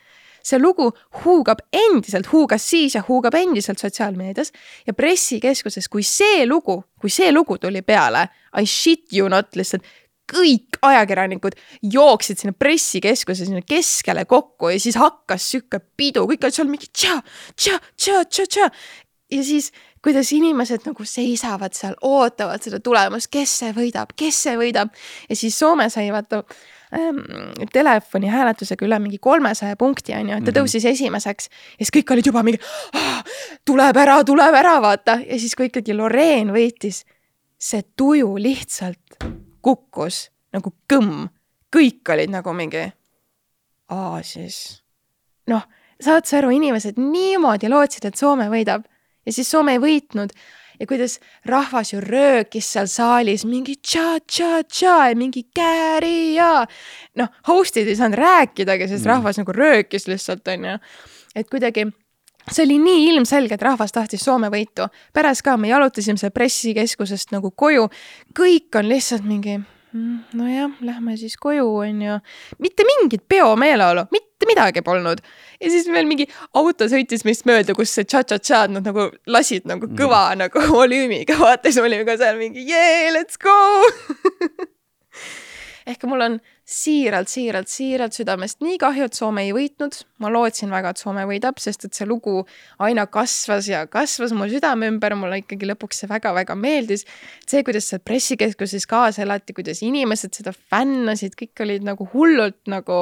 [0.47, 0.91] see lugu
[1.25, 4.53] huugab endiselt, huugas siis ja huugab endiselt sotsiaalmeedias
[4.87, 9.87] ja pressikeskuses, kui see lugu, kui see lugu tuli peale, I shit you not lihtsalt
[10.27, 11.55] kõik ajakirjanikud
[11.95, 16.91] jooksid sinna pressikeskuse sinna keskele kokku ja siis hakkas sihuke pidu, kõik olid seal mingi
[16.91, 17.21] tša,
[17.55, 18.71] tša, tša, tša, tša.
[19.35, 19.71] ja siis,
[20.05, 24.93] kuidas inimesed nagu seisavad seal, ootavad seda tulemust, kes see võidab, kes see võidab
[25.29, 26.43] ja siis Soome sai vaata
[26.95, 27.23] ähm,
[27.73, 30.59] telefoni hääletusega üle mingi kolmesaja punkti, on ju, ta mhm.
[30.61, 31.51] tõusis esimeseks.
[31.79, 32.61] ja siis kõik olid juba mingi
[32.95, 33.23] ah,,
[33.67, 35.19] tuleb ära, tuleb ära, vaata.
[35.25, 37.05] ja siis, kui ikkagi Loreen võitis,
[37.59, 39.21] see tuju lihtsalt
[39.65, 41.27] kukkus nagu kõmm.
[41.77, 42.85] kõik olid nagu mingi,
[43.93, 44.83] aa siis.
[45.51, 45.65] noh,
[46.01, 48.87] saad sa aru, inimesed niimoodi lootsid, et Soome võidab
[49.27, 50.33] ja siis Soome ei võitnud
[50.81, 56.51] ja kuidas rahvas ju röökis seal saalis mingi tša-tša-tša ja mingi kääri ja
[57.17, 59.13] noh, host'id ei saanud rääkidagi, sest mm.
[59.15, 60.77] rahvas nagu röökis lihtsalt, onju.
[61.35, 61.89] et kuidagi
[62.53, 64.89] see oli nii ilmselge, et rahvas tahtis Soome võitu.
[65.13, 67.89] pärast ka me jalutasime seal pressikeskusest nagu koju,
[68.37, 69.59] kõik on lihtsalt mingi
[70.37, 72.19] nojah, lähme siis koju, onju.
[72.63, 75.23] mitte mingit peomeeleolu, mitte midagi polnud.
[75.61, 79.89] ja siis veel mingi auto sõitis meist mööda, kus see tša-tša-tšad nad nagu lasid nagu
[79.89, 80.45] kõva mm.
[80.45, 83.57] nagu volüümiga, vaata siis me olime ka seal mingi yeah, let's go
[85.91, 89.95] ehk mul on siiralt, siiralt, siiralt südamest nii kahju, et Soome ei võitnud.
[90.19, 92.41] ma lootsin väga, et Soome võidab, sest et see lugu
[92.83, 97.07] aina kasvas ja kasvas mu südame ümber, mulle ikkagi lõpuks see väga-väga meeldis.
[97.47, 102.99] see, kuidas seal pressikeskuses kaasa elati, kuidas inimesed seda fännasid, kõik olid nagu hullult nagu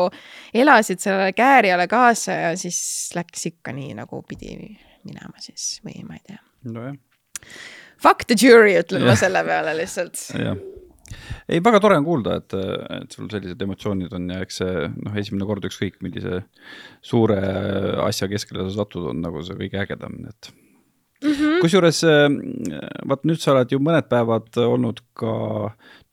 [0.53, 4.59] elasid sellele käärijale kaasa ja siis läks ikka nii, nagu pidi
[5.09, 6.45] minema siis või ma ei tea.
[6.69, 7.01] nojah.
[8.05, 10.21] Fuck the jury, ütlen ma selle peale lihtsalt.
[10.37, 10.74] jah
[11.49, 12.57] ei, väga tore on kuulda, et,
[12.99, 16.43] et sul sellised emotsioonid on ja eks see noh, esimene kord ükskõik millise
[17.05, 17.41] suure
[18.07, 21.61] asja keskele sa satud, on nagu see kõige ägedam, et mm -hmm.
[21.65, 22.03] kusjuures
[23.13, 25.35] vaat nüüd sa oled ju mõned päevad olnud ka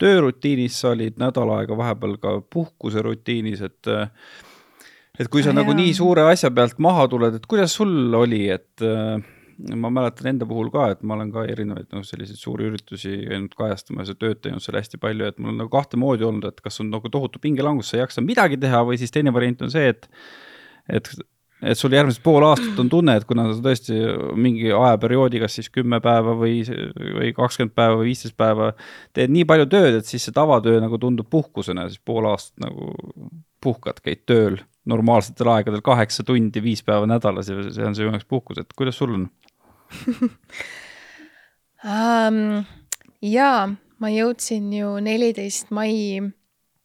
[0.01, 3.93] töörutiinis, sa olid nädal aega vahepeal ka puhkuserutiinis, et
[5.19, 5.77] et kui sa ah, nagu jah.
[5.77, 8.83] nii suure asja pealt maha tuled, et kuidas sul oli, et
[9.81, 13.53] ma mäletan enda puhul ka, et ma olen ka erinevaid noh, selliseid suuri üritusi käinud
[13.57, 16.63] kajastamas ja tööd teinud seal hästi palju, et mul on nagu kahte moodi olnud, et
[16.63, 19.73] kas on nagu tohutu pingelangus, sa ei jaksa midagi teha või siis teine variant on
[19.73, 20.09] see, et
[20.91, 21.11] et
[21.61, 23.93] et sul järgmised pool aastat on tunne, et kuna sa tõesti
[24.39, 28.71] mingi ajaperioodi, kas siis kümme päeva või, või kakskümmend päeva või viisteist päeva
[29.13, 32.89] teed nii palju tööd, et siis see tavatöö nagu tundub puhkusena, siis pool aastat nagu
[33.61, 34.57] puhkad, käid tööl
[34.89, 38.97] normaalsetel aegadel kaheksa tundi, viis päeva nädalas ja see on sinu jaoks puhkus, et kuidas
[38.97, 39.29] sul on?
[41.83, 42.63] um,
[43.21, 43.69] jaa,
[44.01, 46.21] ma jõudsin ju neliteist mai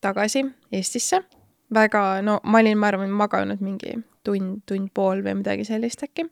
[0.01, 1.23] tagasi Eestisse.
[1.75, 6.27] väga, no ma olin, ma arvan, maganud mingi tund, tund pool või midagi sellist äkki.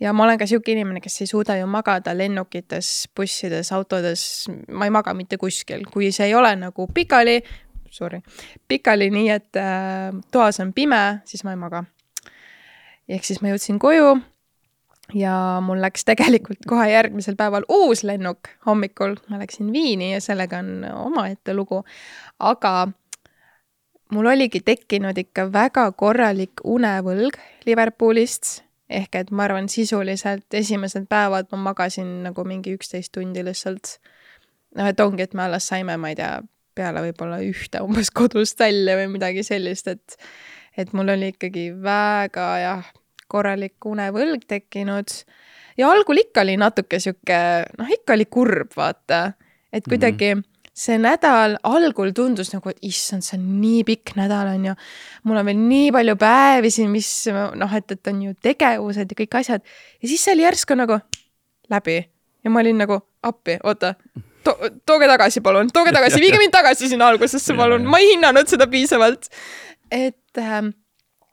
[0.00, 4.88] ja ma olen ka sihuke inimene, kes ei suuda ju magada lennukites, bussides, autodes, ma
[4.88, 7.40] ei maga mitte kuskil, kui see ei ole nagu pikali,
[7.90, 8.22] sorry,
[8.68, 11.84] pikali nii, et äh, toas on pime, siis ma ei maga.
[13.08, 14.20] ehk siis ma jõudsin koju
[15.14, 20.58] ja mul läks tegelikult kohe järgmisel päeval uus lennuk hommikul, ma läksin Viini ja sellega
[20.58, 21.82] on omaette lugu.
[22.38, 22.88] aga
[24.10, 28.62] mul oligi tekkinud ikka väga korralik unevõlg Liverpoolist.
[28.90, 33.98] ehk et ma arvan, sisuliselt esimesed päevad ma magasin nagu mingi üksteist tundi lihtsalt.
[34.76, 36.40] noh, et ongi, et me alles saime, ma ei tea,
[36.74, 40.16] peale võib-olla ühte umbes kodust välja või midagi sellist, et
[40.78, 42.90] et mul oli ikkagi väga jah
[43.30, 45.16] korralik unevõlg tekkinud.
[45.78, 47.40] ja algul ikka oli natuke sihuke,
[47.78, 49.32] noh, ikka oli kurb, vaata.
[49.72, 50.72] et kuidagi mm -hmm.
[50.74, 54.74] see nädal algul tundus nagu, et issand, see on nii pikk nädal, on ju.
[55.24, 59.20] mul on veel nii palju päevi siin, mis noh, et, et on ju tegevused ja
[59.22, 59.62] kõik asjad.
[60.02, 61.00] ja siis see oli järsku nagu
[61.70, 62.10] läbi
[62.44, 63.94] ja ma olin nagu appi, oota
[64.44, 68.50] to, tooge tagasi, palun, tooge tagasi, viige mind tagasi sinna algusesse, palun, ma ei hinnanud
[68.50, 69.28] seda piisavalt.
[69.90, 70.60] et äh,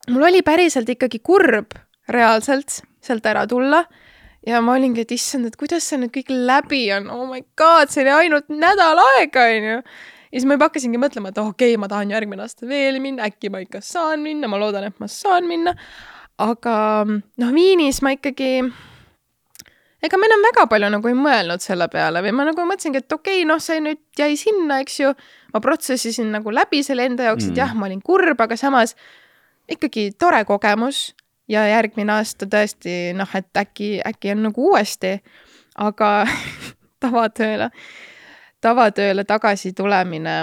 [0.09, 1.75] mul oli päriselt ikkagi kurb
[2.13, 3.83] reaalselt sealt ära tulla
[4.47, 7.91] ja ma olingi, et issand, et kuidas see nüüd kõik läbi on, oh my god,
[7.91, 9.79] see oli ainult nädal aega, onju.
[9.81, 13.01] ja siis ma juba hakkasingi mõtlema, et oh, okei okay,, ma tahan järgmine aasta veel
[13.03, 15.75] minna, äkki ma ikka saan minna, ma loodan, et ma saan minna.
[16.37, 18.51] aga noh, Viinis ma ikkagi
[20.05, 23.19] ega ma enam väga palju nagu ei mõelnud selle peale või ma nagu mõtlesingi, et
[23.19, 25.13] okei okay,, noh, see nüüd jäi sinna, eks ju.
[25.53, 27.61] ma protsessisin nagu läbi selle enda jaoks, et mm.
[27.63, 28.95] jah, ma olin kurb, aga samas
[29.67, 31.09] ikkagi tore kogemus
[31.47, 35.17] ja järgmine aasta tõesti noh, et äkki, äkki on nagu uuesti,
[35.77, 36.11] aga
[37.03, 37.69] tavatööle,
[38.61, 40.37] tavatööle tagasi tulemine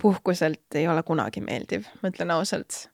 [0.00, 2.86] puhkuselt ei ole kunagi meeldiv, ma ütlen ausalt.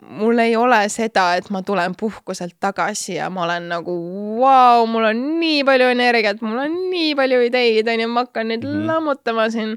[0.00, 3.94] mul ei ole seda, et ma tulen puhkuselt tagasi ja ma olen nagu
[4.38, 8.62] vau, mul on nii palju energiat, mul on nii palju ideid, onju, ma hakkan nüüd
[8.62, 8.86] mm -hmm.
[8.86, 9.74] lammutama siin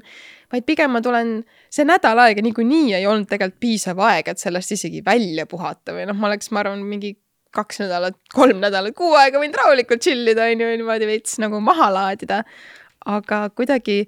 [0.52, 4.74] vaid pigem ma tulen, see nädal aega niikuinii ei olnud tegelikult piisav aeg, et sellest
[4.76, 7.14] isegi välja puhata või noh, ma oleks, ma arvan, mingi
[7.54, 11.60] kaks nädalat, kolm nädalat, kuu aega võinud rahulikult chill ida, on ju, niimoodi veits nagu
[11.64, 12.42] maha laadida.
[13.06, 14.04] aga kuidagi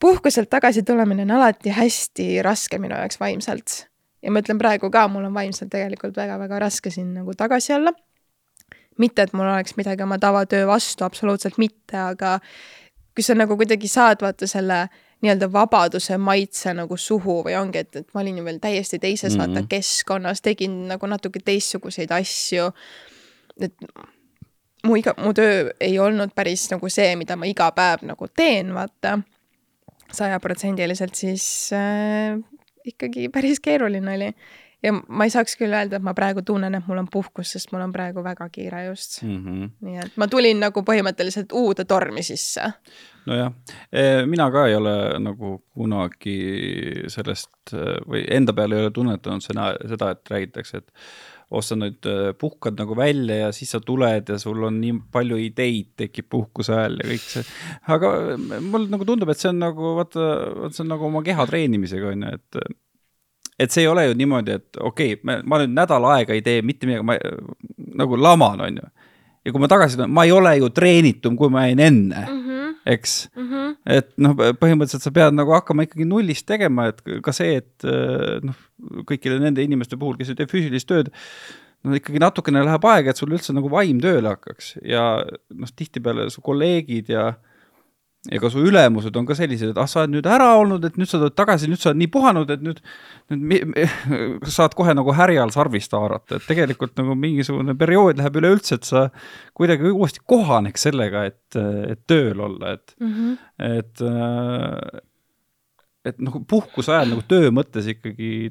[0.00, 3.86] puhkuselt tagasi tulemine on alati hästi raske minu jaoks vaimselt.
[4.22, 7.92] ja ma ütlen praegu ka, mul on vaimselt tegelikult väga-väga raske siin nagu tagasi olla.
[8.98, 12.38] mitte, et mul oleks midagi oma tavatöö vastu, absoluutselt mitte, aga
[13.14, 14.88] kui sa nagu kuidagi saad vaata selle
[15.24, 19.36] nii-öelda vabaduse maitse nagu suhu või ongi, et, et ma olin ju veel täiesti teises
[19.36, 19.54] mm -hmm.
[19.54, 22.70] vaata keskkonnas, tegin nagu natuke teistsuguseid asju.
[23.60, 23.74] et
[24.84, 28.74] mu iga, mu töö ei olnud päris nagu see, mida ma iga päev nagu teen,
[28.74, 29.18] vaata.
[30.12, 32.38] sajaprotsendiliselt, siis äh,
[32.84, 34.28] ikkagi päris keeruline oli
[34.86, 37.72] ja ma ei saaks küll öelda, et ma praegu tunnen, et mul on puhkus, sest
[37.74, 39.36] mul on praegu väga kiire just mm.
[39.44, 39.70] -hmm.
[39.88, 42.72] nii et ma tulin nagu põhimõtteliselt uude tormi sisse.
[43.26, 43.52] nojah,
[43.92, 46.38] e, mina ka ei ole nagu kunagi
[47.10, 47.74] sellest
[48.06, 50.92] või enda peal ei ole tunnetanud seda, seda, et räägitakse, et
[51.50, 55.00] oh, sa nüüd e, puhkad nagu välja ja siis sa tuled ja sul on nii
[55.12, 57.44] palju ideid tekib puhkuse ajal ja kõik see.
[57.98, 58.14] aga
[58.60, 60.32] mulle nagu tundub, et see on nagu vaata,
[60.70, 62.76] see on nagu oma keha treenimisega on ju, et
[63.58, 66.62] et see ei ole ju niimoodi, et okei okay,, ma nüüd nädal aega ei tee
[66.66, 67.16] mitte midagi, ma
[68.02, 68.88] nagu laman, on ju.
[69.46, 72.40] ja kui ma tagasi tulen, ma ei ole ju treenitum, kui ma jäin enne mm,
[72.42, 72.74] -hmm.
[72.96, 73.48] eks mm.
[73.50, 73.76] -hmm.
[73.98, 77.88] et noh, põhimõtteliselt sa pead nagu hakkama ikkagi nullist tegema, et ka see, et
[78.44, 78.58] noh,
[79.08, 81.12] kõikide nende inimeste puhul, kes ei tee füüsilist tööd,
[81.84, 86.28] no ikkagi natukene läheb aega, et sul üldse nagu vaim tööle hakkaks ja noh, tihtipeale
[86.34, 87.32] su kolleegid ja
[88.32, 90.98] ja ka su ülemused on ka sellised, et ah, sa oled nüüd ära olnud, et
[91.00, 92.80] nüüd sa tuled tagasi, nüüd sa oled nii puhanud, et nüüd,
[93.32, 93.76] nüüd
[94.56, 99.06] saad kohe nagu härjal sarvist haarata, et tegelikult nagu mingisugune periood läheb üleüldse, et sa
[99.56, 101.60] kuidagi uuesti kohaneks sellega, et,
[101.92, 103.36] et tööl olla, et mm, -hmm.
[103.80, 105.04] et
[106.06, 108.50] et noh, puhkuse ajal nagu töö mõttes ikkagi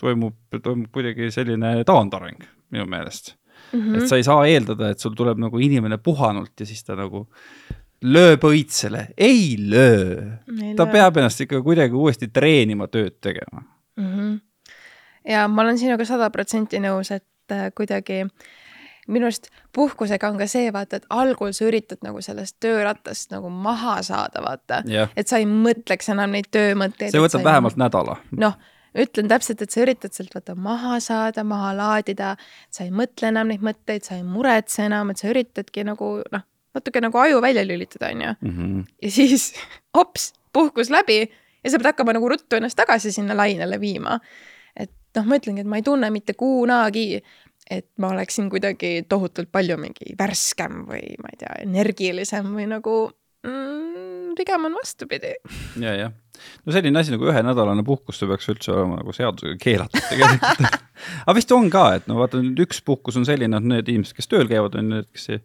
[0.00, 2.42] toimub, toimub kuidagi selline taandareng
[2.74, 3.36] minu meelest
[3.72, 3.80] mm.
[3.80, 3.98] -hmm.
[3.98, 7.28] et sa ei saa eeldada, et sul tuleb nagu inimene puhanult ja siis ta nagu
[8.00, 10.36] lööb õitsele, ei löö.
[10.76, 10.92] ta löö.
[10.92, 13.62] peab ennast ikka kuidagi uuesti treenima, tööd tegema
[13.96, 14.06] mm.
[14.06, 14.40] -hmm.
[15.28, 18.24] ja ma olen sinuga sada protsenti nõus, et äh, kuidagi
[19.08, 23.50] minu arust puhkusega on ka see, vaata, et algul sa üritad nagu sellest töörattast nagu
[23.50, 24.82] maha saada, vaata.
[25.16, 27.10] et sa ei mõtleks enam neid töömõtteid.
[27.10, 27.82] see võtab vähemalt ei...
[27.84, 28.16] nädala.
[28.44, 28.58] noh,
[28.94, 32.36] ütlen täpselt, et sa üritad sealt vaata maha saada, maha laadida,
[32.70, 36.46] sa ei mõtle enam neid mõtteid, sa ei muretse enam, et sa üritadki nagu noh,
[36.74, 38.34] natuke nagu aju välja lülitada, onju.
[38.40, 38.80] Mhm.
[39.02, 39.52] ja siis
[39.96, 41.22] hops, puhkus läbi
[41.64, 44.18] ja sa pead hakkama nagu ruttu ennast tagasi sinna lainele viima.
[44.76, 47.22] et noh, ma ütlengi, et ma ei tunne mitte kunagi,
[47.70, 52.96] et ma oleksin kuidagi tohutult palju mingi värskem või ma ei tea, energilisem või nagu
[53.46, 55.34] mm, pigem on vastupidi.
[55.80, 56.12] ja, jah.
[56.64, 60.64] no selline asi nagu ühenädalane puhkus, see peaks üldse olema nagu seadusega keelatud tegelikult
[61.26, 64.16] aga vist on ka, et no vaata nüüd üks puhkus on selline, et need inimesed,
[64.16, 65.42] kes tööl käivad, on need, kes ei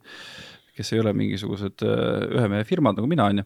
[0.75, 3.45] kes ei ole mingisugused äh, ühe mehe firmad nagu mina, on ju.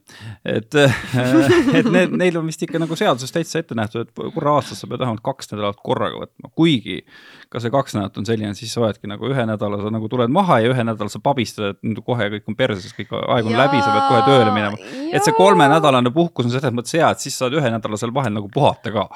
[0.49, 1.01] et, äh,
[1.79, 4.89] et need, neil on vist ikka nagu seaduses täitsa ette nähtud, et korra aastas sa
[4.89, 7.01] pead vähemalt kaks nädalat korraga võtma, kuigi
[7.49, 10.33] ka see kaks nädalat on selline, siis sa oledki nagu ühe nädala sa nagu tuled
[10.33, 13.61] maha ja ühe nädala sa pabistad, et kohe kõik on perses, kõik aeg on ja,
[13.65, 14.81] läbi, sa pead kohe tööle minema.
[15.13, 18.33] et see kolmenädalane puhkus on selles mõttes hea, et siis saad ühe nädala seal vahel
[18.39, 19.07] nagu puhata ka.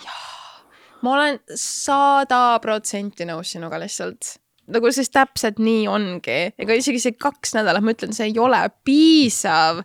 [1.01, 4.37] ma olen sada protsenti nõus sinuga lihtsalt
[4.71, 8.61] nagu siis täpselt nii ongi, ega isegi see kaks nädalat, ma ütlen, see ei ole
[8.87, 9.83] piisav.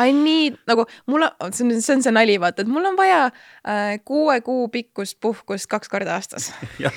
[0.00, 2.96] I need nagu mul on, see on, see on see nali, vaata, et mul on
[2.96, 6.48] vaja äh, kuue kuu pikkust puhkust kaks korda aastas.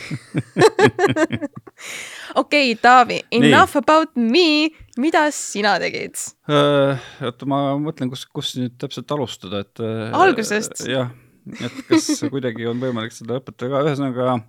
[2.41, 3.81] okei, Taavi, enough nii.
[3.81, 4.69] about me,
[5.01, 6.15] mida sina tegid
[6.47, 7.01] uh,?
[7.25, 10.07] oota, ma mõtlen, kus, kus nüüd täpselt alustada, et uh,.
[10.23, 10.85] algusest.
[10.87, 11.11] jah,
[11.59, 14.47] et kas kuidagi on võimalik seda õpetada ka, ühesõnaga uh,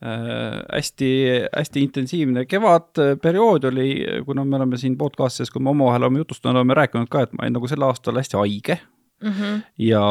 [0.00, 3.88] hästi-hästi intensiivne kevadperiood oli,
[4.24, 7.44] kuna me oleme siin podcast'is, kui me omavahel oleme jutustanud, oleme rääkinud ka, et ma
[7.44, 8.78] olin nagu sel aastal hästi haige
[9.20, 9.30] mm.
[9.30, 9.60] -hmm.
[9.78, 10.04] ja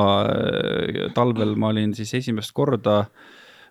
[1.14, 3.06] talvel ma olin siis esimest korda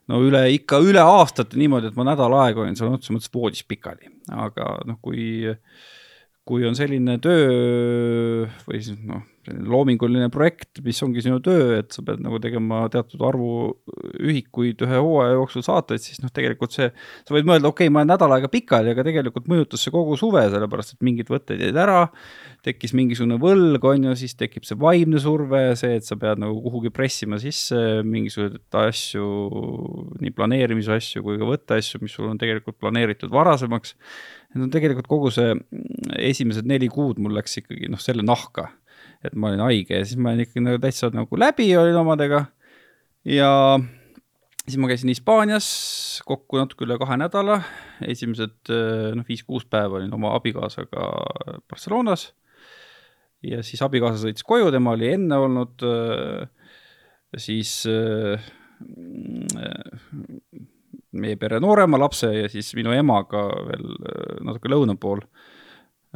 [0.08, 3.64] no üle, ikka üle aastate niimoodi, et ma nädal aega olin sõna otseses mõttes voodis
[3.68, 5.44] pikali, aga noh, kui,
[6.48, 12.02] kui on selline töö või siis noh loominguline projekt, mis ongi sinu töö, et sa
[12.06, 13.50] pead nagu tegema teatud arvu
[14.18, 16.88] ühikuid ühe hooaja jooksul saateid, siis noh, tegelikult see,
[17.26, 20.18] sa võid mõelda, okei okay,, ma olen nädal aega pikali, aga tegelikult mõjutas see kogu
[20.20, 22.06] suve, sellepärast et mingid võtted jäid ära,
[22.66, 26.58] tekkis mingisugune võlg, on ju, siis tekib see vaimne surve, see, et sa pead nagu
[26.64, 29.28] kuhugi pressima sisse mingisuguseid asju,
[30.22, 33.96] nii planeerimise asju kui ka võtteasju, mis sul on tegelikult planeeritud varasemaks.
[34.48, 35.54] Et no tegelikult kogu see
[36.30, 38.70] esimesed neli kuud mul läks ikkagi noh, selle nahka
[39.24, 42.44] et ma olin haige ja siis ma olin ikkagi nagu täitsa nagu läbi olin omadega.
[43.26, 43.50] ja
[44.64, 45.68] siis ma käisin Hispaanias
[46.28, 47.60] kokku natuke üle kahe nädala,
[48.06, 48.72] esimesed
[49.16, 51.08] noh, viis-kuus päeva olin oma abikaasaga
[51.70, 52.30] Barcelonas.
[53.42, 55.86] ja siis abikaasa sõitis koju, tema oli enne olnud
[57.38, 57.80] siis
[61.12, 63.86] meie pere noorema lapse ja siis minu emaga veel
[64.44, 65.22] natuke lõuna pool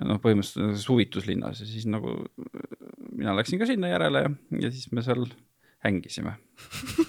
[0.00, 2.18] noh, põhimõtteliselt huvituslinnas ja siis nagu
[3.12, 4.32] mina läksin ka sinna järele ja,
[4.66, 5.26] ja siis me seal
[5.84, 6.34] hängisime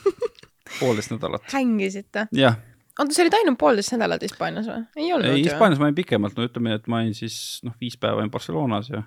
[0.80, 1.48] poolteist nädalat.
[1.54, 2.28] hängisite?
[2.36, 2.60] jah.
[3.00, 4.84] oota, sa olid ainult poolteist nädalat Hispaanias või?
[5.00, 8.00] ei olnud ei, Hispaanias ma olin pikemalt, no ütleme, et ma olin siis noh, viis
[8.00, 9.04] päeva olin Barcelonas ja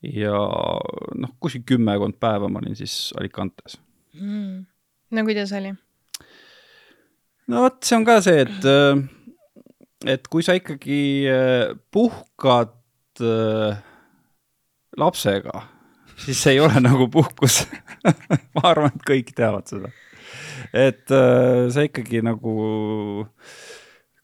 [0.00, 0.36] ja
[1.20, 3.80] noh, kuskil kümmekond päeva ma olin siis Alicantes
[4.16, 4.66] mm..
[5.16, 5.74] no kuidas oli?
[7.50, 9.00] No vot, see on ka see, et äh,
[10.10, 12.74] et kui sa ikkagi äh, puhkad
[13.24, 13.80] äh,
[15.00, 15.64] lapsega,
[16.24, 17.62] siis see ei ole nagu puhkus
[18.56, 19.92] ma arvan, et kõik teavad seda.
[20.76, 22.54] et see ikkagi nagu,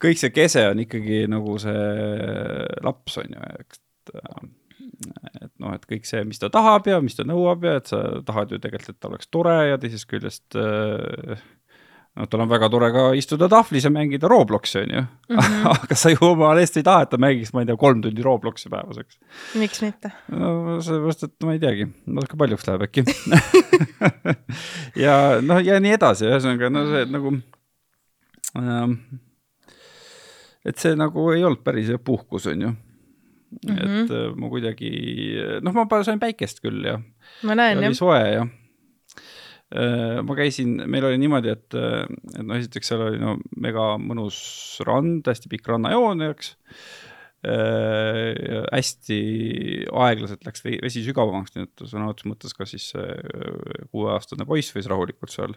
[0.02, 1.88] kõik see kese on ikkagi nagu see
[2.86, 3.82] laps, on ju, eks
[5.42, 8.00] et noh, et kõik see, mis ta tahab ja mis ta nõuab ja et sa
[8.26, 11.42] tahad ju tegelikult, et ta oleks tore ja teisest küljest äh,
[12.16, 15.36] noh, tal on väga tore ka istuda tahvlis ja mängida Robloksi, on ju mm.
[15.38, 15.66] -hmm.
[15.74, 18.22] aga sa ju oma eest ei taha, et ta mängiks, ma ei tea, kolm tundi
[18.22, 19.18] Robloksi päevas, eks.
[19.54, 20.12] miks mitte?
[20.28, 23.04] no sellepärast, et ma ei teagi, natuke paljuks läheb äkki
[25.06, 27.36] ja noh, ja nii edasi, ühesõnaga no see nagu
[28.56, 28.98] ähm,,
[30.64, 33.74] et see nagu ei olnud päris puhkus, on ju mm.
[33.76, 34.04] -hmm.
[34.04, 34.92] et äh, ma kuidagi,
[35.62, 37.00] noh, ma sain päikest küll ja.
[37.42, 37.92] ma näen, jah.
[37.92, 38.46] oli soe ja
[40.26, 44.38] ma käisin, meil oli niimoodi, et, et no esiteks seal oli no mega mõnus
[44.86, 46.54] rand, hästi pikk rannajoon, eks
[47.46, 48.64] äh,.
[48.72, 49.18] hästi
[49.92, 52.88] aeglaselt läks vesi sügavamaks, nii et sõna otseses mõttes ka siis
[53.92, 55.54] kuueaastane poiss võis rahulikult seal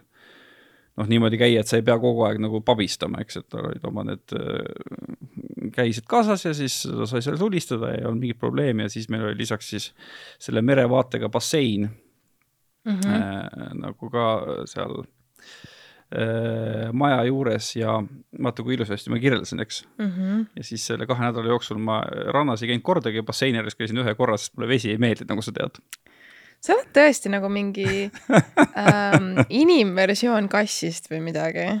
[1.00, 3.84] noh, niimoodi käia, et sa ei pea kogu aeg nagu pabistama, eks, et tal olid
[3.88, 8.86] oma need äh, käised kaasas ja siis sai seal tulistada ja ei olnud mingit probleemi
[8.86, 9.90] ja siis meil oli lisaks siis
[10.42, 11.88] selle merevaatega bassein
[12.84, 13.80] mm -hmm.
[13.80, 14.26] nagu ka
[14.70, 15.02] seal
[16.16, 17.98] äh, maja juures ja
[18.42, 20.06] vaata, kui ilusasti ma kirjeldasin, eks mm.
[20.06, 20.46] -hmm.
[20.56, 22.02] ja siis selle kahe nädala jooksul ma
[22.34, 25.42] rannas ei käinud kordagi, basseini ääres käisin ühe korra, sest mulle vesi ei meeldinud, nagu
[25.42, 25.82] sa tead.
[26.60, 28.10] sa oled tõesti nagu mingi
[28.76, 31.80] ähm, inimversioon kassist või midagi.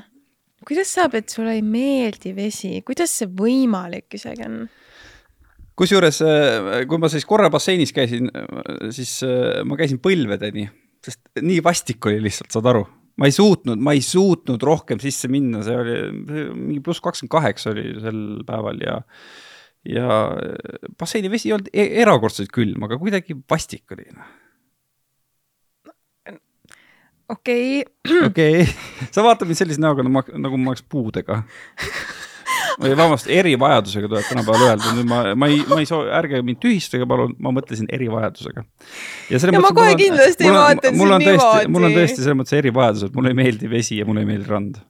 [0.68, 4.68] kuidas saab, et sulle ei meeldi vesi, kuidas see võimalik isegi on?
[5.76, 8.30] kusjuures, äh, kui ma siis korra basseinis käisin,
[8.92, 9.24] siis
[9.64, 10.68] ma käisin põlvedeni
[11.04, 12.86] sest nii vastik oli lihtsalt, saad aru
[13.20, 15.96] ma ei suutnud, ma ei suutnud rohkem sisse minna, see oli
[16.56, 18.96] mingi pluss kakskümmend kaheksa oli sel päeval ja
[19.88, 20.20] ja
[21.00, 24.08] basseini vesi ei olnud e erakordselt külm, aga kuidagi vastik oli.
[24.16, 24.32] Noh.
[27.32, 28.24] okei okay..
[28.26, 31.42] okei okay., sa vaatad mind sellise näoga, nagu ma, nagu ma oleks puudega
[32.80, 36.60] või vabandust, erivajadusega tuleb tänapäeval öelda, nüüd ma, ma ei, ma ei soo-, ärge mind
[36.62, 38.64] tühistage, palun, ma mõtlesin erivajadusega.
[39.30, 41.68] ja, ja ma kohe kindlasti ei vaata sind niimoodi.
[41.74, 44.50] mul on tõesti selles mõttes erivajadus, et mulle ei meeldi vesi ja mulle ei meeldi
[44.50, 44.80] rand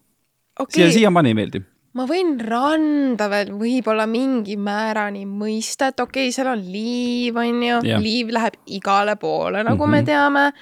[0.61, 0.77] okay..
[0.79, 1.63] siia, siiamaani ei meeldi
[1.99, 7.65] ma võin randa veel võib-olla mingi määrani mõista, et okei okay,, seal on liiv, on
[7.67, 9.91] ju, liiv läheb igale poole, nagu mm -hmm.
[9.91, 10.07] me mhm.
[10.07, 10.53] teame.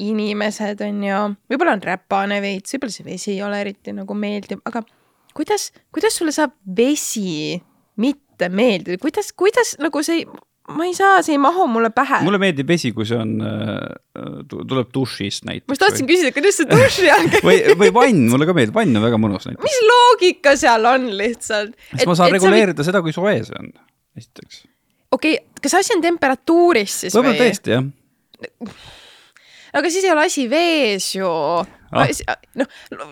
[0.00, 1.16] inimesed on ju,
[1.50, 4.82] võib-olla on räpane veits, võib-olla see vesi ei ole eriti nagu meeldiv, aga
[5.36, 7.58] kuidas, kuidas sulle saab vesi
[8.00, 10.24] mitte meeldida, kuidas, kuidas nagu see,
[10.70, 12.22] ma ei saa, see ei mahu mulle pähe.
[12.26, 15.68] mulle meeldib vesi, kui see on äh,, tuleb dušist näiteks.
[15.68, 16.14] ma just tahtsin või...
[16.14, 19.20] küsida, kuidas see duši all käib või, või vann, mulle ka meeldib, vann on väga
[19.22, 19.66] mõnus näiteks.
[19.66, 21.76] mis loogika seal on lihtsalt?
[21.94, 22.90] sest ma saan reguleerida või...
[22.92, 23.74] seda, kui soe see on,
[24.18, 24.64] esiteks.
[25.10, 27.86] okei okay,, kas asi on temperatuuris siis võib-olla tõesti, jah
[29.76, 31.30] aga siis ei ole asi vees ju.
[31.90, 32.36] Ah.
[32.54, 32.68] noh,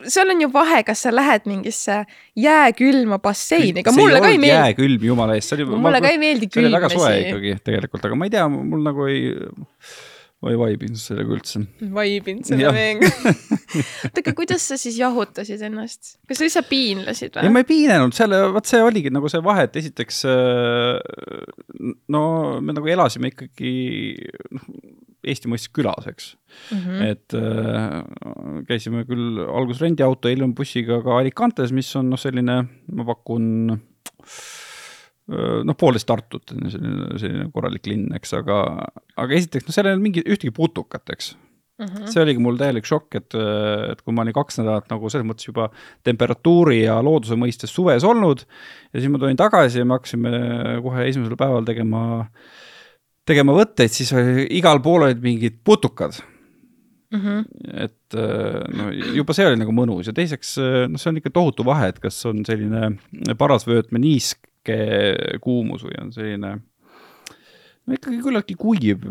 [0.06, 2.02] seal on ju vahe, kas sa lähed mingisse
[2.38, 4.54] jääkülma basseini, ega mulle ka ei meeldi.
[4.54, 5.66] jääkülm, jumala eest, see oli.
[5.82, 8.84] mulle ka ei meeldi see oli väga soe ikkagi tegelikult, aga ma ei tea, mul
[8.86, 9.32] nagu ei,
[10.38, 11.64] ma ei vaibinud sellega üldse.
[11.96, 12.76] vaibinud selle Jah.
[12.76, 13.10] veega
[14.06, 16.14] oota, aga kuidas sa siis jahutasid ennast?
[16.30, 17.54] kas sa lihtsalt piinlesid ei, või?
[17.56, 21.02] ma ei piinanud, selle, vot see oligi nagu see vahe, et esiteks äh,
[22.14, 22.22] no
[22.62, 23.74] me nagu elasime ikkagi
[24.54, 24.70] noh,
[25.26, 26.78] Eesti mõistes külas, eks mm.
[26.78, 27.02] -hmm.
[27.08, 32.60] et äh, käisime küll alguses rendiauto, hiljem bussiga ka Alicantes, mis on noh, selline,
[32.94, 38.62] ma pakun äh, noh, poolteist Tartut, selline, selline korralik linn, eks, aga,
[39.16, 41.34] aga esiteks, no seal ei olnud mingi, ühtegi putukat, eks
[41.78, 42.08] Mhm.
[42.10, 45.46] see oligi mul täielik šokk, et, et kui ma olin kaks nädalat nagu selles mõttes
[45.46, 45.68] juba
[46.06, 50.32] temperatuuri ja looduse mõistes suves olnud ja siis ma tulin tagasi ja me hakkasime
[50.82, 52.00] kohe esimesel päeval tegema,
[53.28, 56.20] tegema võtteid, siis oli igal pool olid mingid putukad.
[57.08, 57.46] Mhm.
[57.72, 58.16] et
[58.76, 60.50] no juba see oli nagu mõnus ja teiseks,
[60.92, 62.90] noh, see on ikka tohutu vahe, et kas on selline
[63.40, 64.76] parasvöötme niiske
[65.40, 69.08] kuumus või on selline no ikkagi küllaltki kuiv,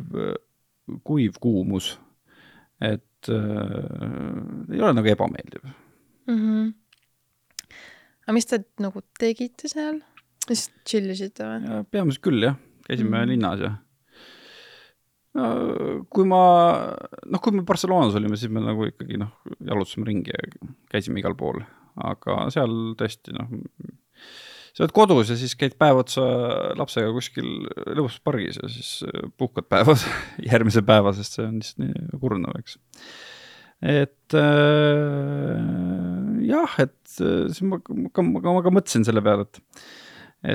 [1.09, 1.95] kuiv kuumus
[2.81, 5.65] et äh, ei ole nagu ebameeldiv.
[6.27, 6.69] Mhm.
[8.27, 10.01] aga mis te nagu tegite seal?
[10.47, 11.83] lihtsalt chill isite või?
[11.91, 12.55] peamiselt küll jah,
[12.87, 13.17] käisime mm.
[13.17, 13.31] -hmm.
[13.33, 13.71] linnas ja
[15.37, 16.41] kui ma,
[17.29, 21.37] noh, kui me Barcelonas olime, siis me nagu ikkagi noh, jalutasime ringi ja käisime igal
[21.37, 21.61] pool,
[22.07, 23.51] aga seal tõesti noh,
[24.73, 26.25] sa oled kodus ja siis käid päev otsa
[26.77, 27.47] lapsega kuskil
[27.97, 28.91] lõbusas pargis ja siis
[29.41, 29.97] puhkad päeva
[30.51, 32.77] järgmise päeva, sest see on lihtsalt nii kurnav, eks.
[33.81, 35.57] et äh,
[36.49, 39.83] jah, et siis ma, ma, ma, ma ka mõtlesin selle peale, et,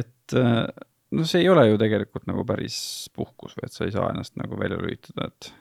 [0.02, 0.64] et äh,
[1.12, 2.78] no see ei ole ju tegelikult nagu päris
[3.16, 5.52] puhkus või et sa ei saa ennast nagu välja lülitada, et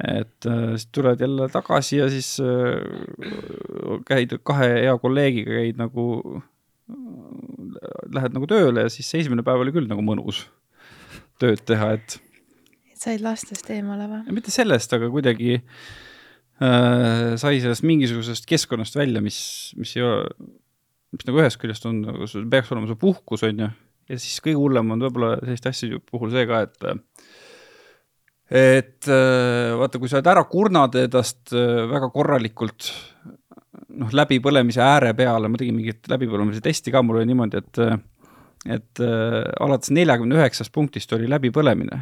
[0.00, 6.06] et äh, siis tuled jälle tagasi ja siis äh, käid kahe hea kolleegiga, käid nagu
[8.10, 10.46] lähed nagu tööle ja siis see esimene päev oli küll nagu mõnus
[11.40, 12.16] tööd teha, et.
[12.98, 14.38] said lastest eemale või?
[14.38, 19.40] mitte sellest, aga kuidagi äh, sai sellest mingisugusest keskkonnast välja, mis,
[19.80, 20.50] mis ei ole,
[21.16, 23.70] mis nagu ühest küljest on nagu, peaks olema see puhkus, on ju.
[24.10, 26.90] Ja siis kõige hullem on võib-olla selliste asjade puhul see ka, et
[28.50, 32.90] et äh, vaata, kui sa oled ära kurnad endast äh, väga korralikult
[34.00, 37.84] noh, läbipõlemise ääre peale, ma tegin mingit läbipõlemise testi ka, mul oli niimoodi, et
[38.70, 42.00] et äh, alates neljakümne üheksast punktist oli läbipõlemine.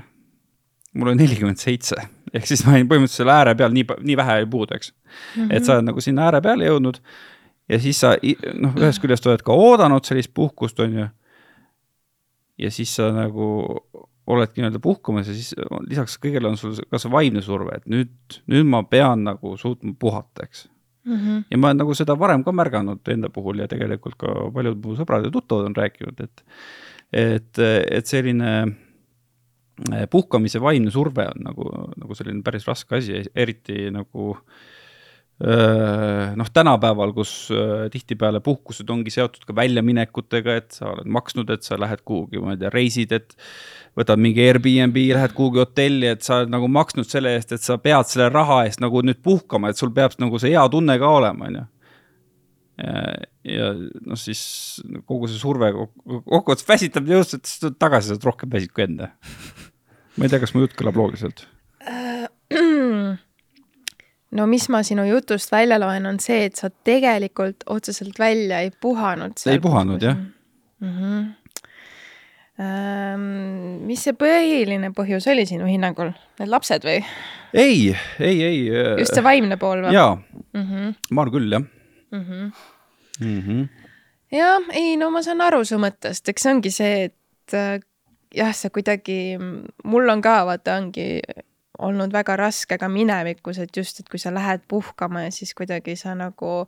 [0.99, 2.01] mul oli nelikümmend seitse,
[2.33, 5.43] ehk siis ma olin põhimõtteliselt selle ääre peal nii, nii vähe oli puudu, eks mm.
[5.43, 5.57] -hmm.
[5.57, 7.03] et sa oled nagu sinna ääre peale jõudnud
[7.69, 8.15] ja siis sa
[8.57, 11.07] noh, ühest küljest oled ka oodanud sellist puhkust, on ju.
[12.59, 13.49] Ja siis sa nagu
[14.29, 15.55] oledki nii-öelda puhkamas ja siis
[15.89, 19.95] lisaks kõigele on sul ka see vaimne surve, et nüüd, nüüd ma pean nagu suutma
[19.99, 20.67] puhata, eks
[21.05, 21.15] mm.
[21.15, 21.45] -hmm.
[21.51, 24.99] ja ma olen nagu seda varem ka märganud enda puhul ja tegelikult ka paljud mu
[24.99, 26.45] sõbrad ja tuttavad on rääkinud, et
[27.13, 27.59] et,
[27.91, 28.77] et selline
[30.11, 34.35] puhkamise vaimne surve on nagu, nagu selline päris raske asi, eriti nagu
[35.39, 37.33] noh, tänapäeval, kus
[37.93, 42.57] tihtipeale puhkused ongi seotud ka väljaminekutega, et sa oled maksnud, et sa lähed kuhugi, ma
[42.57, 43.37] ei tea, reisid, et
[43.99, 47.79] võtad mingi Airbnb, lähed kuhugi hotelli, et sa oled nagu maksnud selle eest, et sa
[47.83, 51.13] pead selle raha eest nagu nüüd puhkama, et sul peab nagu see hea tunne ka
[51.21, 51.67] olema, on ju.
[52.83, 53.05] ja,
[53.59, 54.43] ja noh, siis
[55.07, 58.89] kogu see surve kokkuvõttes väsitab õudselt, et siis tuled tagasi, sa oled rohkem väsinud kui
[58.89, 59.13] enne.
[60.19, 61.47] ma ei tea, kas mu jutt kõlab loogiliselt
[64.37, 68.71] no mis ma sinu jutust välja loen, on see, et sa tegelikult otseselt välja ei
[68.71, 69.39] puhanud.
[69.47, 70.95] ei puhanud, jah mm.
[70.95, 71.27] -hmm.
[72.59, 76.11] Ähm, mis see põhiline põhjus oli sinu hinnangul,
[76.41, 77.05] need lapsed või?
[77.55, 78.57] ei, ei, ei.
[78.99, 79.93] just see vaimne pool või?
[79.95, 80.95] jaa mm, -hmm.
[81.11, 82.25] ma arvan küll, jah mm.
[82.25, 82.51] -hmm.
[83.21, 83.69] Mm -hmm.
[84.31, 87.79] jah, ei no ma saan aru su mõttest, eks see ongi see, et äh,
[88.35, 89.39] jah, sa kuidagi,
[89.85, 91.21] mul on ka vaata, ongi
[91.79, 95.97] olnud väga raske ka minevikus, et just, et kui sa lähed puhkama ja siis kuidagi
[95.97, 96.67] sa nagu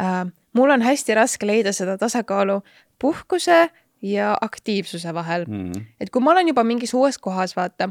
[0.00, 2.60] äh,, mul on hästi raske leida seda tasakaalu
[2.98, 3.68] puhkuse
[4.02, 5.72] ja aktiivsuse vahel mm.
[5.72, 5.82] -hmm.
[6.00, 7.88] et kui ma olen juba mingis uues kohas, vaata,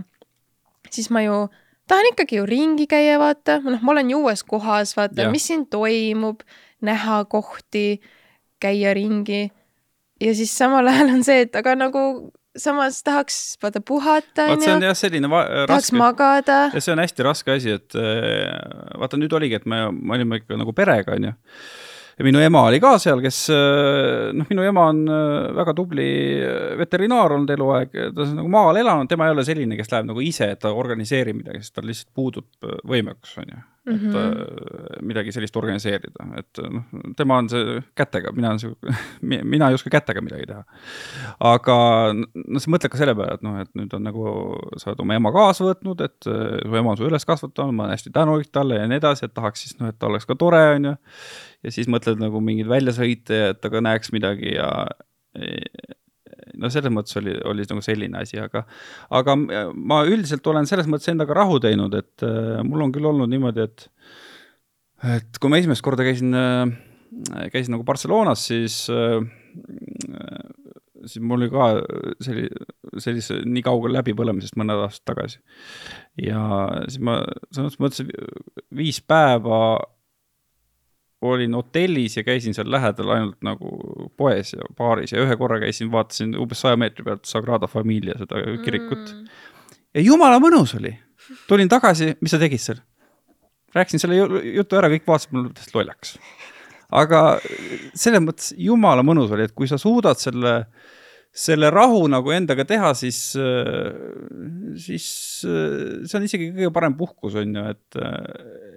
[0.90, 1.48] siis ma ju
[1.88, 5.66] tahan ikkagi ju ringi käia, vaata, noh, ma olen ju uues kohas, vaata, mis siin
[5.68, 6.42] toimub,
[6.82, 8.02] näha kohti,
[8.60, 9.52] käia ringi.
[10.22, 14.48] ja siis samal ajal on see, et aga nagu samas tahaks vaata puhata.
[14.52, 15.98] vot see on jah selline tahaks raske.
[15.98, 16.60] magada.
[16.74, 17.98] ja see on hästi raske asi, et
[19.00, 21.34] vaata nüüd oligi, et me, me olime ikka nagu perega, onju.
[22.14, 23.42] ja minu ema oli ka seal, kes
[24.38, 25.04] noh, minu ema on
[25.60, 26.08] väga tubli
[26.80, 30.26] veterinaar olnud eluaeg, ta on nagu maal elanud, tema ei ole selline, kes läheb nagu
[30.26, 33.64] ise, et ta organiseerib midagi, sest tal lihtsalt puudub võimekus, onju.
[33.84, 35.02] Et mm -hmm.
[35.04, 36.84] midagi sellist organiseerida, et noh,
[37.18, 38.94] tema on see kätega, mina olen see,
[39.54, 40.64] mina ei oska kätega midagi teha.
[41.40, 41.78] aga
[42.14, 44.24] no sa mõtled ka selle peale, et noh, et nüüd on nagu,
[44.78, 47.98] sa oled oma ema kaasa võtnud, et su ema on su üles kasvatanud, ma olen
[47.98, 50.64] hästi tänulik talle ja nii edasi, et tahaks siis noh, et ta oleks ka tore,
[50.76, 50.96] on ju.
[51.64, 54.88] ja siis mõtled nagu mingeid väljasõite ja et ta ka näeks midagi ja
[56.62, 58.64] no selles mõttes oli, oli nagu selline asi, aga,
[59.20, 59.36] aga
[59.74, 63.68] ma üldiselt olen selles mõttes endaga rahu teinud, et äh, mul on küll olnud niimoodi,
[63.68, 63.88] et,
[65.18, 66.76] et kui ma esimest korda käisin äh,,
[67.54, 69.22] käisin nagu Barcelonas, siis äh,
[71.06, 71.70] siis mul oli ka
[72.24, 72.50] selli-,
[73.02, 75.42] sellise nii kaugel läbipõlemisest mõned aastad tagasi.
[76.22, 76.44] ja
[76.88, 77.20] siis ma
[77.54, 78.06] selles mõttes
[78.74, 79.60] viis päeva
[81.24, 83.72] olin hotellis ja käisin seal lähedal ainult nagu
[84.20, 88.42] poes ja baaris ja ühe korra käisin, vaatasin umbes saja meetri pealt Sagrada Familia seda
[88.66, 89.28] kirikut mm..
[89.96, 90.94] ja jumala mõnus oli.
[91.48, 92.82] tulin tagasi, mis sa tegid seal?
[93.74, 94.20] rääkisin selle
[94.54, 96.18] jutu ära, kõik vaatasid mulle täiesti lollaks.
[97.04, 97.24] aga
[97.94, 100.92] selles mõttes jumala mõnus oli, et kui sa suudad selle äh,
[101.34, 103.18] selle rahu nagu endaga teha, siis,
[104.86, 105.08] siis
[105.42, 108.00] see on isegi kõige parem puhkus, on ju, et,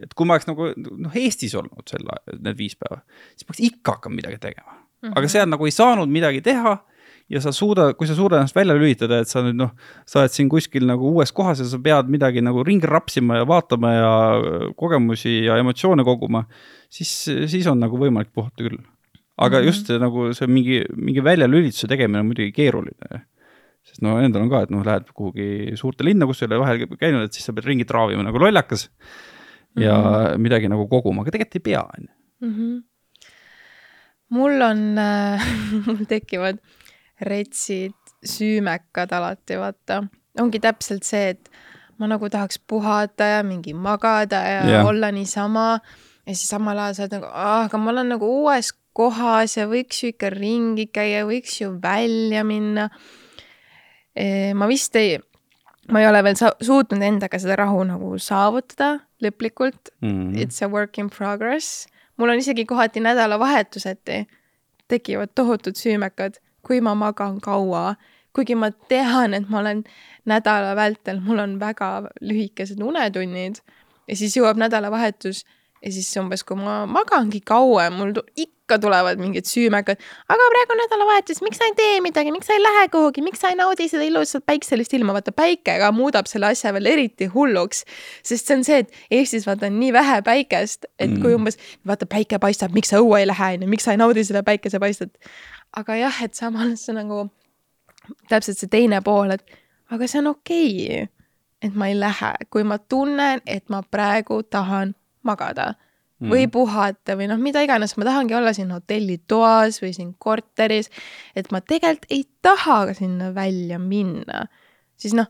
[0.06, 3.02] et kui ma oleks nagu noh, Eestis olnud sel ajal, need viis päeva,
[3.34, 4.80] siis oleks ikka hakanud midagi tegema mm.
[4.80, 5.12] -hmm.
[5.12, 5.32] aga mhm.
[5.36, 6.78] seal nagu ei saanud midagi teha
[7.28, 9.72] ja sa suuda, kui sa suudad ennast välja lülitada, et sa nüüd noh,
[10.06, 13.46] sa oled siin kuskil nagu uues kohas ja sa pead midagi nagu ringi rapsima ja
[13.46, 14.12] vaatama ja
[14.76, 16.46] kogemusi ja emotsioone koguma,
[16.88, 18.78] siis, siis on nagu võimalik puhata küll
[19.36, 19.66] aga mm -hmm.
[19.66, 23.24] just see, nagu see mingi, mingi väljalülituse tegemine on muidugi keeruline.
[23.86, 26.86] sest no endal on ka, et noh, lähed kuhugi suurte linna, kus ei ole vahel
[26.98, 28.88] käinud, et siis sa pead ringi traavima nagu lollakas
[29.78, 30.38] ja mm -hmm.
[30.42, 32.12] midagi nagu koguma, aga tegelikult ei pea, on ju.
[32.48, 32.78] Mhm.
[34.28, 35.46] mul on äh,,
[35.86, 36.58] mul tekivad
[37.20, 40.02] retsid, süümekad alati, vaata.
[40.40, 41.50] ongi täpselt see, et
[41.98, 44.86] ma nagu tahaks puhata ja mingi magada ja yeah.
[44.86, 45.78] olla niisama
[46.26, 50.02] ja siis samal ajal sa oled nagu, aga ma olen nagu uues kohas ja võiks
[50.02, 52.88] ju ikka ringi käia, võiks ju välja minna.
[54.56, 55.18] ma vist ei,
[55.92, 60.08] ma ei ole veel sa-, suutnud endaga seda rahu nagu saavutada lõplikult mm.
[60.08, 60.40] -hmm.
[60.40, 61.86] It's a work in progress.
[62.16, 64.26] mul on isegi kohati nädalavahetuseti
[64.88, 67.96] tekivad tohutud süümekad, kui ma magan kaua,
[68.32, 69.84] kuigi ma tean, et ma olen
[70.24, 73.60] nädala vältel, mul on väga lühikesed unetunnid
[74.08, 75.44] ja siis jõuab nädalavahetus
[75.82, 80.00] ja siis umbes, kui ma magangi kauem, mul ikka tulevad mingid süümekad,
[80.32, 83.42] aga praegu on nädalavahetus, miks sa ei tee midagi, miks sa ei lähe kuhugi, miks
[83.44, 87.30] sa ei naudi seda ilusat päikselist ilma, vaata päike ka muudab selle asja veel eriti
[87.32, 87.84] hulluks.
[88.26, 91.22] sest see on see, et Eestis vaata on nii vähe päikest, et mm.
[91.22, 94.24] kui umbes vaata päike paistab, miks sa õue ei lähe, onju, miks sa ei naudi
[94.26, 95.14] seda päikesepaistet.
[95.76, 97.26] aga jah, et samas see nagu
[98.30, 99.58] täpselt see teine pool, et
[99.92, 101.06] aga see on okei okay,
[101.62, 104.94] et ma ei lähe, kui ma tunnen, et ma praegu tahan
[105.26, 105.72] magada
[106.20, 106.30] mm.
[106.32, 110.90] või puhata või noh, mida iganes, ma tahangi olla siin hotellitoas või siin korteris,
[111.36, 114.46] et ma tegelikult ei taha sinna välja minna,
[115.00, 115.28] siis noh,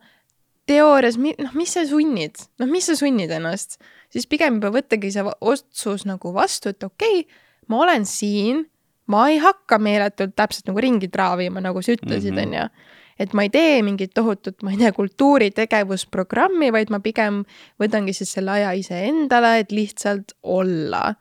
[0.67, 3.79] teoorias, noh, mis sa sunnid, noh, mis sa sunnid ennast,
[4.13, 8.67] siis pigem juba võttagi see otsus nagu vastu, et okei okay,, ma olen siin,
[9.11, 12.47] ma ei hakka meeletult täpselt nagu ringi traavima, nagu sa ütlesid, mhm.
[12.47, 17.43] onju et ma ei tee mingit tohutut, ma ei tea, kultuuritegevusprogrammi, vaid ma pigem
[17.83, 21.15] võtangi siis selle aja iseendale, et lihtsalt olla.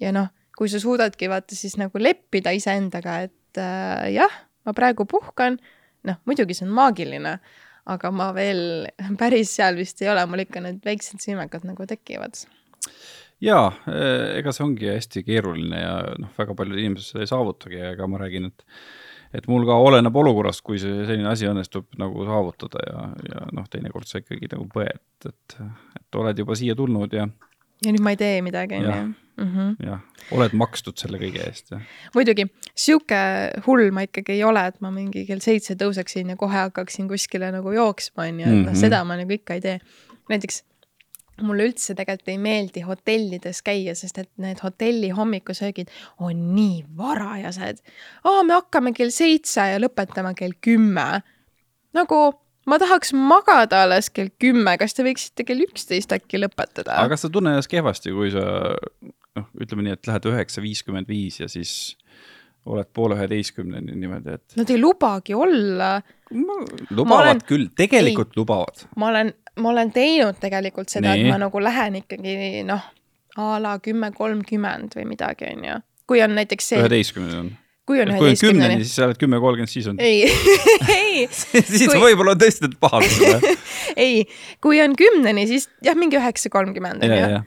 [0.00, 4.34] ja noh, kui sa suudadki vaata siis nagu leppida iseendaga, et äh, jah,
[4.66, 5.58] ma praegu puhkan,
[6.06, 7.38] noh, muidugi see on maagiline,
[7.88, 8.88] aga ma veel
[9.20, 12.46] päris seal vist ei ole, mul ikka need väiksed silmekad nagu tekivad
[13.42, 13.68] jaa,
[14.38, 18.18] ega see ongi hästi keeruline ja noh, väga paljud inimesed seda ei saavutagi, ega ma
[18.18, 18.64] räägin, et
[19.34, 23.68] et mul ka oleneb olukorrast, kui see selline asi õnnestub nagu saavutada ja, ja noh,
[23.70, 25.58] teinekord sa ikkagi nagu põed, et,
[26.00, 27.28] et oled juba siia tulnud ja.
[27.84, 29.00] ja nüüd ma ei tee midagi, on ju.
[29.38, 29.74] Mhm.
[29.86, 30.00] jah,
[30.34, 31.82] oled makstud selle kõige eest, jah.
[32.16, 33.20] muidugi, sihuke
[33.68, 37.52] hull ma ikkagi ei ole, et ma mingi kell seitse tõuseksin ja kohe hakkaksin kuskile
[37.54, 38.80] nagu jooksma, on ju, et noh, mhm.
[38.80, 39.78] seda ma nagu ikka ei tee.
[40.32, 40.64] näiteks
[41.44, 45.92] mulle üldse tegelikult ei meeldi hotellides käia, sest et need hotelli hommikusöögid
[46.24, 47.82] on nii varajased.
[48.24, 51.22] aa, me hakkame kell seitse ja lõpetame kell kümme.
[51.96, 52.20] nagu
[52.68, 56.98] ma tahaks magada alles kell kümme, kas te võiksite kell üksteist äkki lõpetada?
[56.98, 58.44] aga kas sa tunned ennast kehvasti, kui sa
[59.38, 61.72] noh, ütleme nii, et lähed üheksa viiskümmend viis ja siis
[62.68, 64.56] oled poole üheteistkümneni niimoodi, et.
[64.58, 65.94] Nad ei lubagi olla.
[66.34, 67.42] lubavad olen...
[67.48, 68.82] küll, tegelikult ei, lubavad.
[69.00, 72.90] ma olen ma olen teinud tegelikult seda, et ma nagu lähen ikkagi noh,
[73.38, 75.80] a la kümme kolmkümmend või midagi, on ju.
[76.08, 76.82] kui on näiteks see.
[76.82, 77.50] üheteistkümneni on
[77.88, 78.82] kui on üheteistkümneni.
[78.84, 80.00] siis sa oled kümme kolmkümmend, siis on.
[80.00, 80.24] ei
[80.98, 82.00] ei siis kui...
[82.02, 83.54] võib-olla on tõesti pahane
[84.06, 84.26] ei,
[84.64, 87.42] kui on kümneni, siis jah, mingi üheksa kolmkümmend on ju.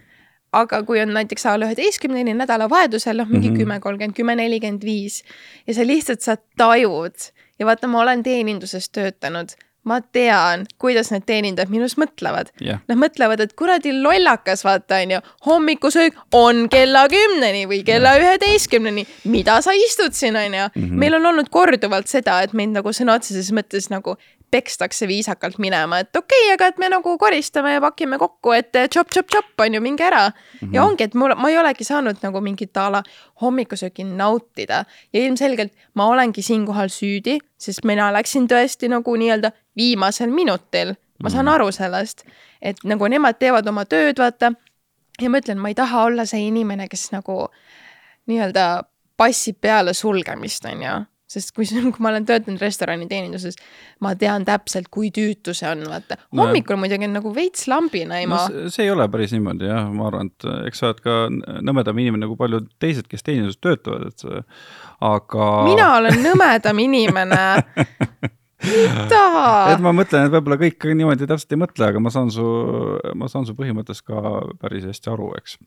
[0.61, 3.59] aga kui on näiteks a la üheteistkümneni nädalavahetusel, noh mingi mhm.
[3.61, 5.21] kümme kolmkümmend, kümme nelikümmend viis
[5.67, 9.53] ja sa lihtsalt, sa tajud ja vaata, ma olen teeninduses töötanud
[9.83, 12.81] ma tean, kuidas need teenindajad minust mõtlevad yeah..
[12.89, 19.07] Nad mõtlevad, et kuradi lollakas, vaata onju, hommikusöök on kella kümneni või kella üheteistkümneni.
[19.25, 20.83] mida sa istud siin onju mm?
[20.83, 20.99] -hmm.
[21.05, 24.17] meil on olnud korduvalt seda, et meid nagu sõna otseses mõttes nagu
[24.51, 28.71] pekstakse viisakalt minema, et okei okay,, aga et me nagu koristame ja pakime kokku, et
[28.75, 30.33] tšop-tšop-tšop on ju, minge ära mm.
[30.59, 30.73] -hmm.
[30.75, 33.03] ja ongi, et mul, ma ei olegi saanud nagu mingit a la
[33.41, 40.29] hommikusööki nautida ja ilmselgelt ma olengi siinkohal süüdi, sest mina läksin tõesti nagu nii-öelda viimasel
[40.29, 40.95] minutil.
[41.23, 41.53] ma saan mhm.
[41.53, 42.23] aru sellest,
[42.61, 44.53] et nagu nemad teevad oma tööd, vaata.
[45.21, 47.47] ja ma ütlen, ma ei taha olla see inimene, kes nagu
[48.27, 48.83] nii-öelda
[49.17, 50.93] passib peale sulgemist, on ju
[51.31, 53.57] sest kui, kui ma olen töötanud restoraniteeninduses,
[54.03, 56.17] ma tean täpselt, kui tüütu see on, vaata.
[56.37, 58.65] hommikul no, muidugi on nagu veits lambinaima no,.
[58.73, 61.17] see ei ole päris niimoodi jah, ma arvan, et eks sa oled ka
[61.63, 64.43] nõmedam inimene nagu paljud teised, kes teeninduses töötavad, et see,
[65.07, 65.49] aga.
[65.69, 67.41] mina olen nõmedam inimene
[68.61, 69.21] mida?
[69.73, 72.47] et ma mõtlen, et võib-olla kõik niimoodi täpselt ei mõtle, aga ma saan su,
[73.17, 75.57] ma saan su põhimõttest ka päris hästi aru, eks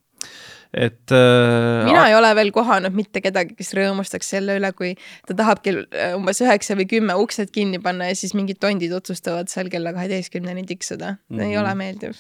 [0.75, 1.85] et äh,.
[1.87, 4.95] mina ei ole veel kohanud mitte kedagi, kes rõõmustaks selle üle, kui
[5.29, 8.93] ta tahab kell äh, umbes üheksa või kümme uksed kinni panna ja siis mingid tondid
[8.97, 11.37] otsustavad seal kella kaheteistkümneni tiksuda mm.
[11.39, 11.47] -hmm.
[11.47, 12.19] ei ole meeldiv.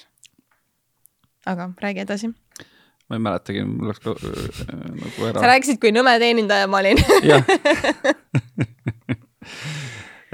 [1.46, 2.32] aga räägi edasi
[3.08, 4.20] ma ei mäletagi, mul läks ka äh,
[5.00, 5.40] nagu ära.
[5.40, 6.98] sa rääkisid, kui nõme teenindaja ma olin
[7.30, 7.42] jah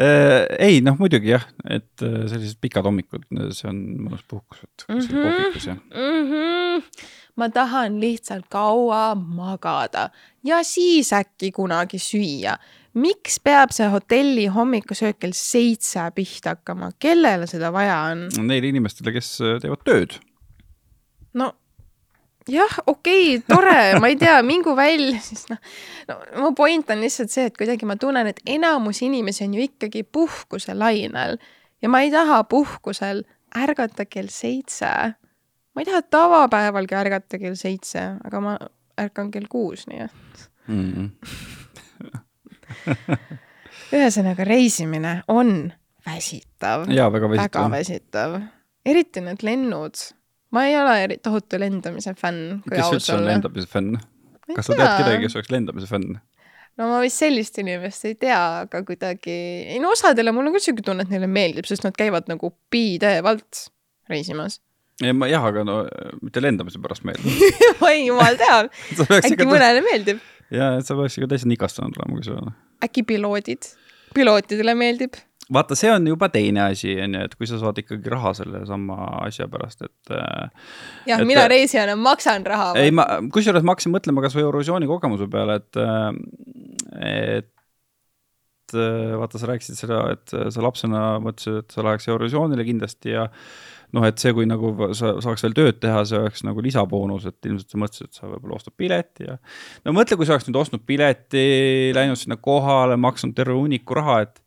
[0.01, 3.25] äh, ei, noh muidugi jah, et äh, sellised pikad hommikud,
[3.57, 5.25] see on mõnus puhkus, et mm -hmm.
[5.25, 6.31] kohvikus ja mm.
[6.31, 10.11] -hmm ma tahan lihtsalt kaua magada
[10.45, 12.59] ja siis äkki kunagi süüa.
[12.95, 18.27] miks peab see hotelli hommikusöök kell seitse pihta hakkama, kellele seda vaja on?
[18.47, 20.19] Neile inimestele, kes äh, teevad tööd.
[21.35, 21.53] no
[22.51, 25.61] jah, okei okay,, tore, ma ei tea, mingu välja, siis noh,
[26.09, 29.67] no mu point on lihtsalt see, et kuidagi ma tunnen, et enamus inimesi on ju
[29.69, 31.39] ikkagi puhkuselainel
[31.83, 33.25] ja ma ei taha puhkusel
[33.57, 34.91] ärgata kell seitse
[35.75, 38.57] ma ei taha tavapäevalgi ärgata kell seitse, aga ma
[39.01, 40.93] ärkan kell kuus, nii et mm.
[40.93, 41.09] -hmm.
[43.97, 45.73] ühesõnaga, reisimine on
[46.07, 46.89] väsitav.
[46.91, 47.63] jaa, väga väsitav.
[47.63, 48.41] väga väsitav.
[48.87, 50.07] eriti need lennud.
[50.51, 52.63] ma ei ole tohutu lendamise fänn.
[52.69, 54.01] kes üldse on lendamise fänn?
[54.55, 56.19] kas sa tead kedagi, kes oleks lendamise fänn?
[56.79, 59.37] no ma vist sellist inimest ei tea, aga kuidagi,
[59.75, 62.55] ei no osadele mul on küll siuke tunne, et neile meeldib, sest nad käivad nagu
[62.73, 63.69] pidevalt
[64.11, 64.61] reisimas
[65.05, 65.81] ei, ma jah, aga no
[66.21, 67.41] mitte lendamise pärast meeldib
[67.89, 68.71] oi, jumal teab
[69.21, 70.21] äkki mõnele meeldib.
[70.53, 72.55] ja, et sa peaks ikka täitsa nikastunud olema, kui on.
[72.87, 73.73] äkki piloodid,
[74.17, 75.21] pilootidele meeldib?
[75.53, 78.63] vaata, see on juba teine asi, on ju, et kui sa saad ikkagi raha selle
[78.69, 80.13] sama asja pärast, et.
[80.15, 80.75] Äh,
[81.11, 82.73] jah, mina reisijana maksan raha.
[82.81, 86.13] ei, ma, kusjuures ma hakkasin mõtlema kasvõi Eurovisiooni kogemuse peale, et, äh,
[87.09, 93.17] et äh, vaata, sa rääkisid seda, et sa lapsena mõtlesid, et sa läheks Eurovisioonile kindlasti
[93.17, 93.27] ja
[93.97, 97.51] noh, et see, kui nagu sa saaks veel tööd teha, see oleks nagu lisaboonus, et
[97.51, 99.39] ilmselt sa mõtlesid, et sa võib-olla ostad pileti ja.
[99.87, 101.47] no mõtle, kui sa oleks nüüd ostnud pileti,
[101.97, 104.41] läinud sinna kohale, maksnud terve hunniku raha, et,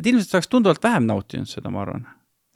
[0.00, 2.06] et ilmselt sa oleks tunduvalt vähem nautinud seda, ma arvan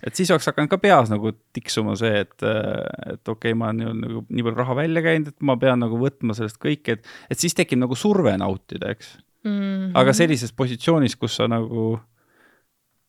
[0.07, 4.01] et siis oleks hakanud ka peas nagu tiksuma see, et, et okei okay,, ma olen
[4.01, 7.41] nagu nii palju raha välja käinud, et ma pean nagu võtma sellest kõike, et, et
[7.43, 9.13] siis tekib nagu surve nautida, eks
[9.45, 9.51] mm.
[9.51, 9.91] -hmm.
[10.01, 11.99] aga sellises positsioonis, kus sa nagu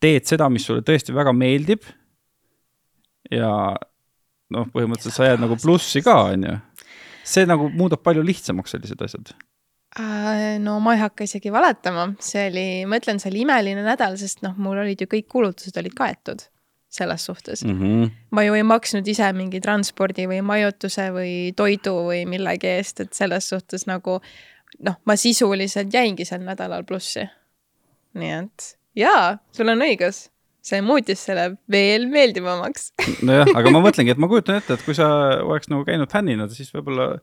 [0.01, 1.85] teed seda, mis sulle tõesti väga meeldib
[3.31, 3.51] ja
[4.51, 6.57] noh, põhimõtteliselt sa jääd nagu plussi ka, on ju.
[7.27, 9.33] see nagu muudab palju lihtsamaks sellised asjad
[9.99, 14.17] äh, no ma ei hakka isegi valetama, see oli, ma ütlen, see oli imeline nädal,
[14.19, 16.47] sest noh, mul olid ju kõik kulutused olid kaetud
[16.91, 17.77] selles suhtes mm.
[17.79, 18.09] -hmm.
[18.35, 23.13] ma ju ei maksnud ise mingi transpordi või majutuse või toidu või millegi eest, et
[23.15, 24.19] selles suhtes nagu
[24.79, 27.23] noh, ma sisuliselt jäingi sel nädalal plussi.
[28.13, 30.25] nii et jaa, sul on õigus
[30.65, 32.91] see muutis selle veel meeldivamaks
[33.25, 35.07] nojah, aga ma mõtlengi, et ma kujutan ette, et kui sa
[35.41, 37.15] oleks nagu käinud fännina, siis võib-olla.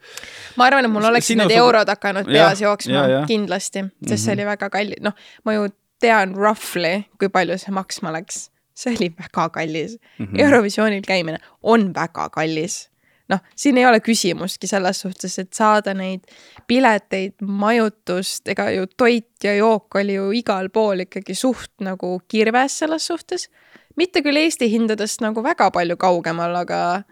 [0.59, 3.25] ma arvan, et mul oleksid need eurod hakanud peas ja, jooksma ja, ja.
[3.31, 4.17] kindlasti, sest mm -hmm.
[4.17, 4.39] see mhm.
[4.39, 5.69] oli väga kallis, noh, ma ju
[6.03, 8.49] tean roughly, kui palju see maksma läks.
[8.79, 10.27] see oli väga kallis mm.
[10.27, 10.41] -hmm.
[10.45, 12.89] Eurovisioonil käimine on väga kallis
[13.33, 16.27] noh, siin ei ole küsimustki selles suhtes, et saada neid
[16.69, 22.81] pileteid, majutust, ega ju toit ja jook oli ju igal pool ikkagi suht nagu kirves
[22.85, 23.49] selles suhtes.
[23.97, 27.03] mitte küll Eesti hindadest nagu väga palju kaugemal, aga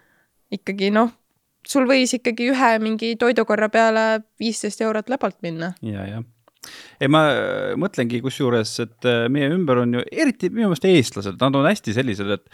[0.52, 1.10] ikkagi noh,
[1.66, 4.06] sul võis ikkagi ühe mingi toidukorra peale
[4.38, 5.74] viisteist eurot läbalt minna.
[5.82, 6.24] ja, jah
[7.00, 7.22] ei, ma
[7.78, 12.32] mõtlengi kusjuures, et meie ümber on ju eriti minu meelest eestlased, nad on hästi sellised,
[12.38, 12.48] et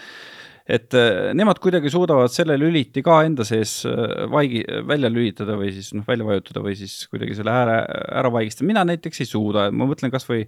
[0.67, 5.73] et äh, nemad kuidagi suudavad selle lüliti ka enda sees äh, vaigi, välja lülitada või
[5.75, 7.79] siis noh, välja vajutada või siis kuidagi selle ääre
[8.23, 10.47] ära vaigistada, mina näiteks ei suuda, ma mõtlen kasvõi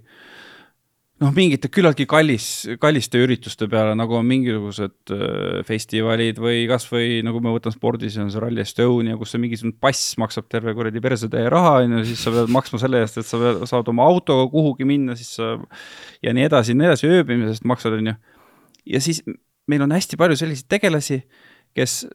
[1.23, 2.47] noh, mingite küllaltki kallis,
[2.81, 8.31] kalliste ürituste peale, nagu on mingisugused äh, festivalid või kasvõi nagu ma võtan spordis on
[8.33, 12.23] see Rally Estonia, kus see mingisugune pass maksab terve kuradi persetäie raha, on ju, siis
[12.25, 15.55] sa pead maksma selle eest, et sa pead, saad oma autoga kuhugi minna, siis sa
[16.25, 18.15] ja nii edasi ja nii edasi, ööbimisest maksad, on ju.
[18.95, 19.23] ja siis
[19.67, 21.21] meil on hästi palju selliseid tegelasi,
[21.75, 22.05] kes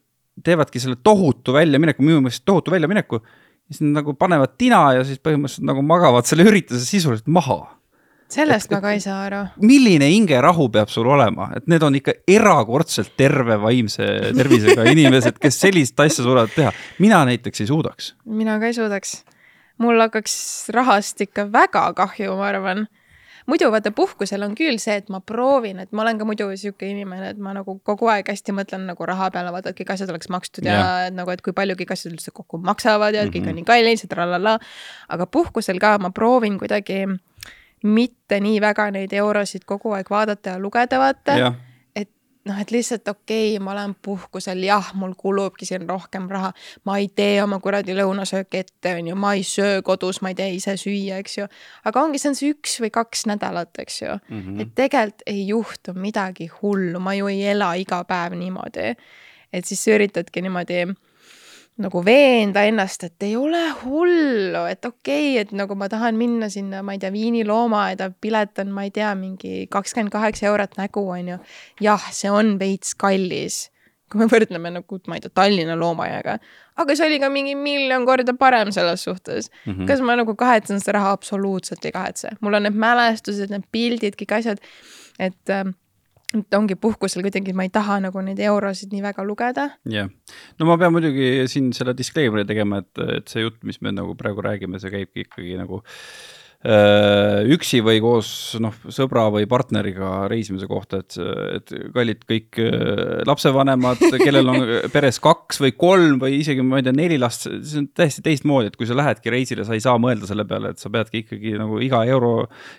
[0.45, 3.21] teevadki selle tohutu väljamineku, minu meelest tohutu väljamineku,
[3.69, 7.61] siis nad nagu panevad tina ja siis põhimõtteliselt nagu magavad selle ürituse sisuliselt maha
[8.31, 9.41] sellest et, ma ka ei saa aru.
[9.67, 15.61] milline hingerahu peab sul olema, et need on ikka erakordselt terve vaimse tervisega inimesed, kes
[15.65, 16.73] sellist asja suudavad teha.
[17.03, 18.15] mina näiteks ei suudaks.
[18.25, 19.21] mina ka ei suudaks.
[19.83, 20.35] mul hakkaks
[20.77, 22.87] rahast ikka väga kahju, ma arvan
[23.51, 26.89] muidu vaata puhkusel on küll see, et ma proovin, et ma olen ka muidu sihuke
[26.89, 30.13] inimene, et ma nagu kogu aeg hästi mõtlen nagu raha peale, vaata, et kõik asjad
[30.13, 33.25] oleks makstud ja, ja et nagu, et kui palju kõik asjad üldse kokku maksavad ja
[33.25, 33.35] mm -hmm.
[33.37, 33.63] kõik on mhm.
[33.63, 34.59] nii kallis ja tralala.
[35.09, 37.07] aga puhkusel ka ma proovin kuidagi
[37.83, 41.55] mitte nii väga neid eurosid kogu aeg vaadata ja lugeda, vaata
[42.49, 46.53] noh, et lihtsalt okei okay,, ma olen puhkusel, jah, mul kulubki siin rohkem raha,
[46.89, 50.39] ma ei tee oma kuradi lõunasööki ette, on ju, ma ei söö kodus, ma ei
[50.39, 51.49] tee ise süüa, eks ju.
[51.91, 54.41] aga ongi, see on see üks või kaks nädalat, eks ju mm.
[54.41, 54.63] -hmm.
[54.65, 58.95] et tegelikult ei juhtu midagi hullu, ma ju ei ela iga päev niimoodi.
[59.53, 60.85] et siis sa üritadki niimoodi
[61.81, 66.51] nagu veenda ennast, et ei ole hullu, et okei okay,, et nagu ma tahan minna
[66.53, 70.79] sinna, ma ei tea, Viini loomaaeda, pilet on, ma ei tea, mingi kakskümmend kaheksa eurot
[70.81, 71.39] nägu, on ju.
[71.85, 73.63] jah, see on veits kallis,
[74.11, 76.39] kui me võrdleme nagu, ma ei tea, Tallinna loomaaiaga.
[76.81, 79.73] aga see oli ka mingi miljon korda parem selles suhtes mm.
[79.73, 79.87] -hmm.
[79.89, 81.13] kas ma nagu kahetsen seda raha?
[81.17, 82.37] absoluutselt ei kahetse.
[82.41, 84.61] mul on need mälestused, need pildid, kõik asjad,
[85.19, 85.65] et äh,
[86.39, 89.69] et ongi puhkusel kuidagi, ma ei taha nagu neid eurosid nii väga lugeda.
[89.85, 93.81] jah yeah., no ma pean muidugi siin selle disclaimer'i tegema, et, et see jutt, mis
[93.83, 98.31] me nagu praegu räägime, see käibki ikkagi nagu äh, üksi või koos
[98.61, 101.17] noh, sõbra või partneriga reisimise kohta, et,
[101.57, 106.85] et kallid kõik äh, lapsevanemad, kellel on peres kaks või kolm või isegi ma ei
[106.85, 109.97] tea, neli last, see on täiesti teistmoodi, et kui sa lähedki reisile, sa ei saa
[110.03, 112.35] mõelda selle peale, et sa peadki ikkagi nagu iga euro,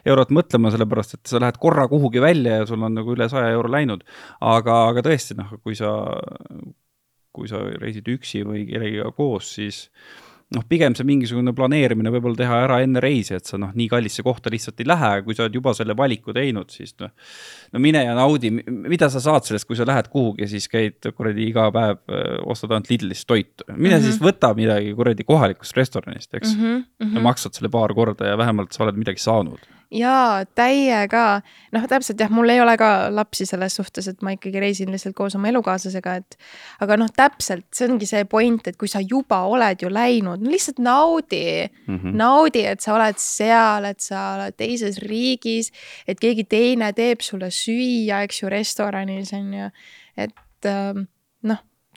[0.05, 3.49] eurot mõtlema, sellepärast et sa lähed korra kuhugi välja ja sul on nagu üle saja
[3.55, 4.05] euro läinud.
[4.45, 5.95] aga, aga tõesti noh, kui sa,
[7.33, 9.87] kui sa reisid üksi või kellegiga koos, siis
[10.55, 14.23] noh, pigem see mingisugune planeerimine võib-olla teha ära enne reisi, et sa noh, nii kallisse
[14.25, 17.11] kohta lihtsalt ei lähe, kui sa oled juba selle valiku teinud, siis noh.
[17.71, 21.47] no mine ja naudi, mida sa saad sellest, kui sa lähed kuhugi, siis käid kuradi
[21.47, 22.01] iga päev,
[22.51, 23.67] ostad ainult Lidlist toitu.
[23.71, 24.05] mine mm -hmm.
[24.05, 26.61] siis võta midagi kuradi kohalikust restoranist, eks mm.
[26.61, 27.15] -hmm, mm -hmm.
[27.15, 29.59] ja maksad selle paar korda ja vähemalt sa oled midagi saanud
[29.91, 31.41] jaa, täiega.
[31.75, 35.15] noh, täpselt jah, mul ei ole ka lapsi selles suhtes, et ma ikkagi reisin lihtsalt
[35.17, 36.37] koos oma elukaaslasega, et
[36.83, 40.51] aga noh, täpselt, see ongi see point, et kui sa juba oled ju läinud, no
[40.51, 42.17] lihtsalt naudi mm, -hmm.
[42.23, 45.71] naudi, et sa oled seal, et sa oled teises riigis,
[46.07, 49.71] et keegi teine teeb sulle süüa, eks ju, restoranis on ju,
[50.17, 51.07] et ähm,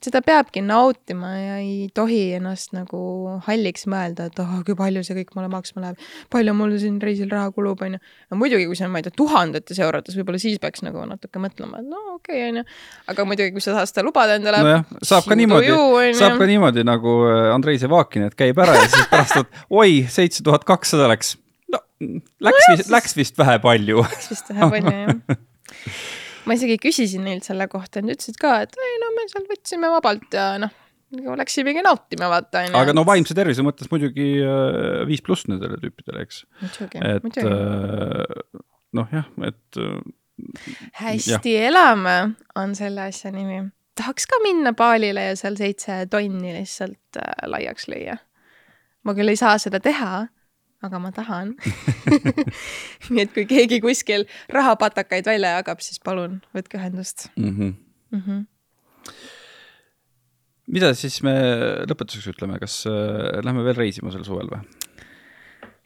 [0.05, 3.01] seda peabki nautima ja ei tohi ennast nagu
[3.47, 6.09] halliks mõelda, et oh, kui palju see kõik mulle maksma läheb.
[6.33, 8.03] palju mul siin reisil raha kulub, on ju.
[8.31, 11.43] no muidugi, kui see on, ma ei tea, tuhandetes eurodes, võib-olla siis peaks nagu natuke
[11.43, 12.67] mõtlema, et no okei okay,, on ju.
[13.15, 14.65] aga muidugi, kui sa tahad seda lubada endale.
[14.67, 15.73] nojah, saab ka niimoodi,
[16.19, 20.05] saab ka niimoodi nagu äh, Andrei Zevakin, et käib ära ja siis pärast, et oi,
[20.11, 21.37] seitse tuhat kakssada läks.
[21.73, 24.05] no läks no, vist, läks vist vähe palju.
[24.05, 25.41] Läks vist vähe palju, jah
[26.45, 29.91] ma isegi küsisin neilt selle kohta, nad ütlesid ka, et ei no me seal võtsime
[29.93, 30.73] vabalt ja noh,
[31.15, 32.65] nagu läksimegi nautima, vaata.
[32.81, 36.43] aga no vaimse tervise mõttes muidugi äh, viis äh, pluss nendele tüüpidele, eks.
[36.65, 38.61] et äh,
[38.99, 39.97] noh, jah, et äh,.
[41.01, 41.71] hästi jah.
[41.71, 42.19] elame
[42.59, 43.63] on selle asja nimi.
[43.99, 48.19] tahaks ka minna baalile ja seal seitse tonni lihtsalt äh, laiaks lüüa.
[49.05, 50.27] ma küll ei saa seda teha
[50.87, 51.55] aga ma tahan
[53.13, 57.51] nii et kui keegi kuskil rahapatakaid välja jagab, siis palun võtke ühendust mm.
[57.51, 57.75] -hmm.
[58.15, 58.45] Mm -hmm.
[60.77, 61.35] mida siis me
[61.91, 64.63] lõpetuseks ütleme, kas äh, lähme veel reisima sel suvel või?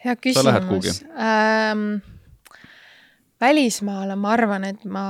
[0.05, 1.03] hea küsimus.
[1.19, 2.01] Ähm,
[3.41, 5.05] välismaale ma arvan, et ma,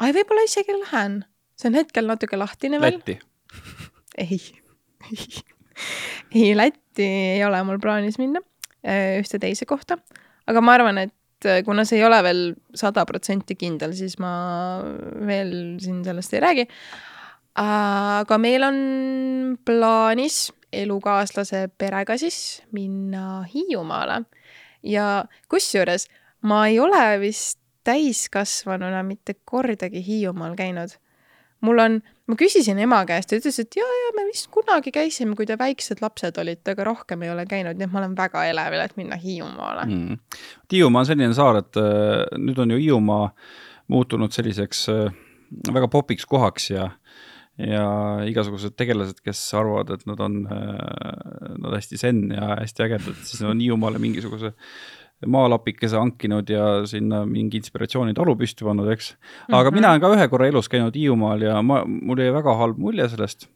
[0.00, 1.22] ai, võib-olla isegi lähen,
[1.56, 3.00] see on hetkel natuke lahtine veel.
[3.00, 3.18] Lätti
[4.24, 4.40] ei
[6.34, 8.42] ei, Lätti ei ole mul plaanis minna
[8.86, 9.98] ühte teise kohta.
[10.46, 12.42] aga ma arvan, et äh, kuna see ei ole veel
[12.74, 14.32] sada protsenti kindel, siis ma
[15.26, 16.66] veel siin sellest ei räägi.
[17.62, 18.78] aga meil on
[19.64, 24.24] plaanis elukaaslase perega siis minna Hiiumaale
[24.82, 26.08] ja kusjuures
[26.42, 30.98] ma ei ole vist täiskasvanuna mitte kordagi Hiiumaal käinud
[31.60, 35.36] mul on, ma küsisin ema käest, ta ütles, et ja, ja me vist kunagi käisime,
[35.38, 38.44] kui te väiksed lapsed olite, aga rohkem ei ole käinud, nii et ma olen väga
[38.50, 39.86] elevil, et minna Hiiumaale.
[39.86, 40.18] Mm..
[40.72, 43.30] Hiiumaa on selline saar, et äh, nüüd on ju Hiiumaa
[43.92, 45.16] muutunud selliseks äh,
[45.72, 46.90] väga popiks kohaks ja
[47.56, 47.86] ja
[48.28, 53.40] igasugused tegelased, kes arvavad, et nad on, äh, nad hästi zen ja hästi ägedad, siis
[53.48, 54.52] on Hiiumaale mingisuguse
[55.26, 59.14] maalapikese hankinud ja sinna mingi inspiratsioonitalu püsti pannud, eks.
[59.48, 59.74] aga mm -hmm.
[59.74, 63.08] mina olen ka ühe korra elus käinud Hiiumaal ja ma, mul jäi väga halb mulje
[63.08, 63.48] sellest.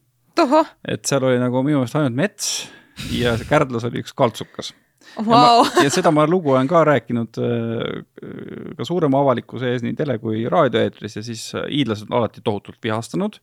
[0.89, 2.71] et seal oli nagu minu meelest ainult mets
[3.13, 4.75] ja Kärdlas oli üks kaltsukas
[5.17, 5.67] wow..
[5.83, 8.03] Ja, seda ma lugu olen ka rääkinud äh,
[8.79, 12.79] ka suurema avalikkuse ees nii tele kui raadioeetris ja siis äh, hiidlased on alati tohutult
[12.85, 13.41] vihastanud.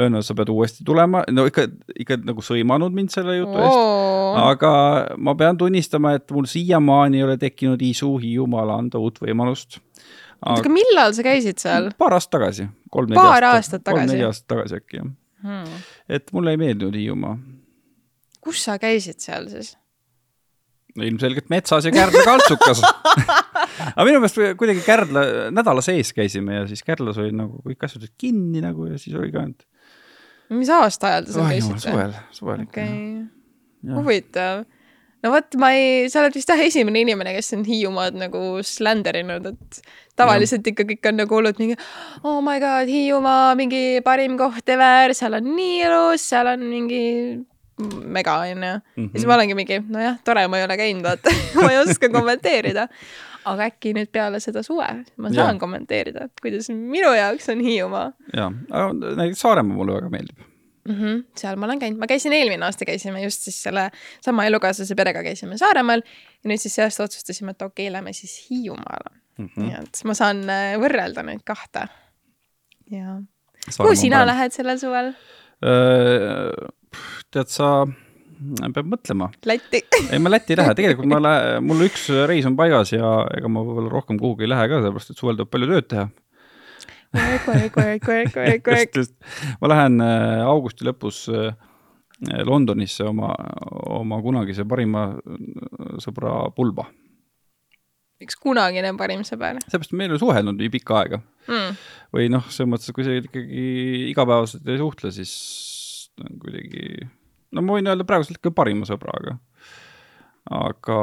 [0.00, 1.66] Öelnud, sa pead uuesti tulema, no ikka,
[1.98, 3.66] ikka nagu sõimanud mind selle jutu wow.
[3.66, 4.42] eest.
[4.46, 4.72] aga
[5.18, 9.80] ma pean tunnistama, et mul siiamaani ei ole tekkinud isu Hiiumaale anda uut võimalust
[10.40, 10.60] aga....
[10.60, 11.90] aga millal sa käisid seal?
[12.00, 12.68] paar aastat tagasi.
[13.14, 14.06] paar aastat tagasi?
[14.06, 15.10] kolm-neli aastat tagasi äkki jah
[15.42, 15.82] hmm..
[16.08, 17.36] et mulle ei meeldinud Hiiumaa.
[18.44, 19.74] kus sa käisid seal siis?
[20.98, 22.82] Ilmselgelt metsas ja Kärdla kaltsukas
[23.94, 25.22] aga minu meelest kuidagi Kärdla,
[25.54, 29.16] nädala sees käisime ja siis Kärdlas oli nagu kõik asjad olid kinni nagu ja siis
[29.18, 29.64] oli ka ainult.
[30.56, 31.80] mis aasta ajal te seal käisite?
[31.86, 33.96] suvel, suvel ikka okay..
[34.00, 34.64] huvitav.
[35.24, 39.52] no vot, ma ei, sa oled vist jah esimene inimene, kes on Hiiumaad nagu sländerinud,
[39.52, 39.82] et
[40.18, 40.74] tavaliselt ja.
[40.74, 41.78] ikka kõik on nagu olnud mingi
[42.24, 47.04] oh my god, Hiiumaa mingi parim koht ever, seal on nii ilus, seal on mingi
[48.04, 48.60] mega, onju.
[48.60, 49.34] ja siis ma mhm.
[49.38, 52.86] olengi mingi, nojah, tore, ma ei ole käinud, vaata ma ei oska kommenteerida.
[53.50, 55.58] aga äkki nüüd peale seda suve ma saan ja.
[55.60, 58.12] kommenteerida, kuidas minu jaoks on Hiiumaa.
[58.36, 60.50] jaa, aga näiteks Saaremaa mulle väga meeldib
[60.88, 60.94] mm.
[60.94, 64.94] -hmm, seal ma olen käinud, ma käisin eelmine aasta, käisime just siis selle sama elukaaslase
[64.94, 66.02] perega käisime Saaremaal
[66.44, 69.46] ja nüüd siis see aasta otsustasime, et okei okay,, lähme siis Hiiumaale mm.
[69.46, 69.62] -hmm.
[69.62, 71.86] nii et ma saan äh, võrrelda neid kahte.
[72.90, 73.20] ja.
[73.76, 75.14] kuhu sina lähed sellel suvel?
[77.30, 77.84] Tead sa,
[78.74, 79.30] peab mõtlema.
[79.46, 83.20] Lätti ei, ma Lätti ei lähe, tegelikult ma lähe, mul üks reis on paigas ja
[83.36, 86.08] ega ma võib-olla rohkem kuhugi ei lähe ka, sellepärast et suvel tuleb palju tööd teha.
[88.70, 89.14] just, just,
[89.58, 91.50] ma lähen äh, augusti lõpus äh,
[92.46, 93.32] Londonisse oma,
[93.98, 96.86] oma kunagise parima äh, sõbra pulba.
[98.20, 99.58] Üks kunagine parim sõber.
[99.66, 101.22] seepärast me ei ole suhelnud nii pikka aega.
[101.50, 101.76] Mm..
[102.14, 103.62] või noh, selles mõttes, et kui sa ikkagi
[104.12, 105.32] igapäevaselt ei suhtle, siis
[106.42, 107.06] kuidagi,
[107.54, 109.38] no ma võin öelda praeguselt ikka parima sõbraga.
[110.50, 110.96] aga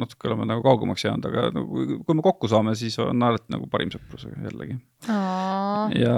[0.00, 3.52] natuke oleme nagu kaugemaks jäänud, aga no, kui, kui me kokku saame, siis on alati
[3.52, 4.78] nagu parim sõprus jällegi.
[5.98, 6.16] ja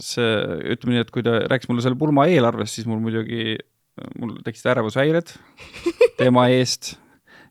[0.00, 0.32] see,
[0.74, 3.58] ütleme nii, et kui ta rääkis mulle selle pulma eelarvest, siis mul muidugi,
[4.20, 5.36] mul tekkisid ärevushäired
[6.20, 6.96] tema eest.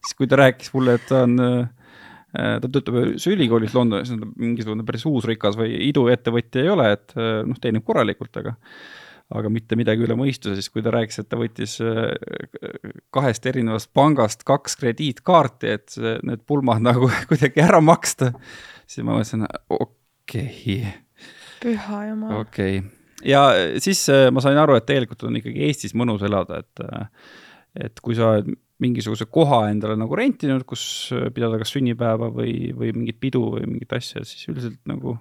[0.01, 1.39] siis kui ta rääkis mulle, et ta on
[2.36, 7.86] ta töötab ühes ülikoolis Londonis, mingisugune päris uusrikas või iduettevõtja ei ole, et noh, teenib
[7.88, 8.55] korralikult, aga
[9.33, 12.11] aga mitte midagi üle mõistuse, siis kui ta rääkis, et ta võttis äh,
[13.15, 18.33] kahest erinevast pangast kaks krediitkaarti, et need pulmad nagu kuidagi ära maksta,
[18.86, 20.93] siis ma mõtlesin, okei okay..
[21.63, 22.43] püha jumal.
[22.43, 22.93] okei okay.,
[23.25, 23.47] ja
[23.81, 27.09] siis äh, ma sain aru, et tegelikult on ikkagi Eestis mõnus elada, et äh,
[27.76, 28.53] et kui sa oled
[28.84, 30.84] mingisuguse koha endale nagu rentinud, kus
[31.36, 35.15] pidada kas sünnipäeva või, või mingit pidu või mingit asja, siis üldiselt nagu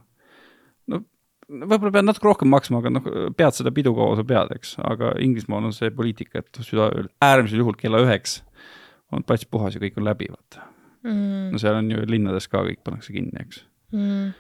[0.90, 1.00] no
[1.48, 5.12] võib-olla pead natuke rohkem maksma, aga noh, pead seda pidu kaua sa pead, eks, aga
[5.22, 8.40] Inglismaal on see poliitika, et südaööl äärmisel juhul kella üheks
[9.14, 10.70] on plats puhas ja kõik on läbi, vaata.
[11.05, 11.52] Mm..
[11.52, 13.61] no seal on ju linnades ka kõik pannakse kinni, eks.
[13.92, 14.32] Mm..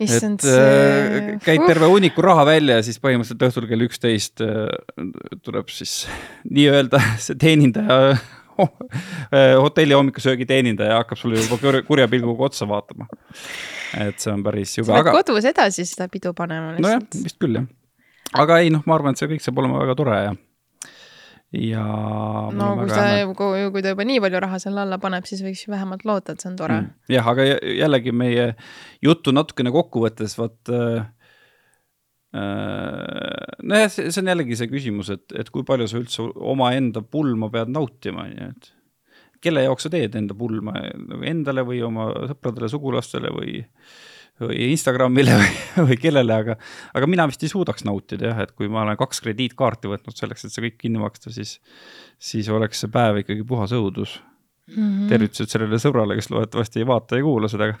[0.00, 1.34] Issand, et see...
[1.44, 4.70] käid terve hunniku raha välja ja siis põhimõtteliselt õhtul kell üksteist äh,
[5.44, 6.06] tuleb siis
[6.48, 13.06] nii-öelda see teenindaja äh, hotelli hommikusöögi teenindaja hakkab sulle juba kurja pilguga otsa vaatama
[14.00, 15.12] et see on päris jube, aga.
[15.18, 17.08] kodus edasi seda pidu panema lihtsalt.
[17.12, 17.68] nojah, vist küll jah.
[18.44, 20.32] aga ei noh, ma arvan, et see kõik saab olema väga tore ja
[21.52, 21.84] ja.
[22.56, 25.64] no kui sa, kui, kui ta juba nii palju raha selle alla paneb, siis võiks
[25.66, 26.78] ju vähemalt loota, et see on tore.
[26.80, 27.00] Mm..
[27.12, 28.52] jah, aga jällegi meie
[29.04, 31.08] juttu natukene kokku võttes, vot äh,
[32.36, 37.50] äh nojah, see on jällegi see küsimus, et, et kui palju sa üldse omaenda pulma
[37.52, 38.72] pead nautima, on ju, et
[39.42, 43.60] kelle jaoks sa teed enda pulma, nagu endale või oma sõpradele, sugulastele või,
[44.42, 45.38] või Instagramile
[45.88, 46.58] või, kellele, aga,
[46.94, 50.46] aga mina vist ei suudaks nautida jah, et kui ma olen kaks krediitkaarti võtnud selleks,
[50.46, 51.58] et see kõik kinni maksta, siis,
[52.18, 54.18] siis oleks see päev ikkagi puhas õudus
[54.66, 54.74] mm.
[54.76, 55.08] -hmm.
[55.12, 57.72] tervitused sellele sõbrale, kes loodetavasti ei vaata ja kuula seda,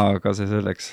[0.00, 0.92] aga see selleks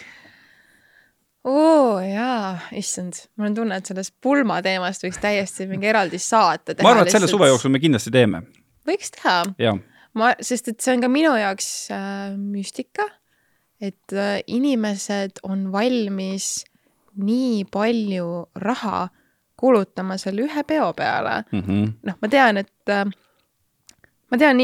[1.47, 6.83] oo jaa, issand, mul on tunne, et sellest pulmateemast võiks täiesti mingi eraldi saate teha.
[6.83, 8.43] ma arvan, et selle suve jooksul me kindlasti teeme.
[8.87, 9.37] võiks teha.
[10.17, 13.07] ma, sest et see on ka minu jaoks äh, müstika
[13.81, 16.65] et äh, inimesed on valmis
[17.17, 19.07] nii palju raha
[19.57, 21.61] kulutama selle ühe peo peale mm.
[21.61, 21.87] -hmm.
[22.03, 23.05] noh, ma tean, et äh,
[24.31, 24.61] ma tean,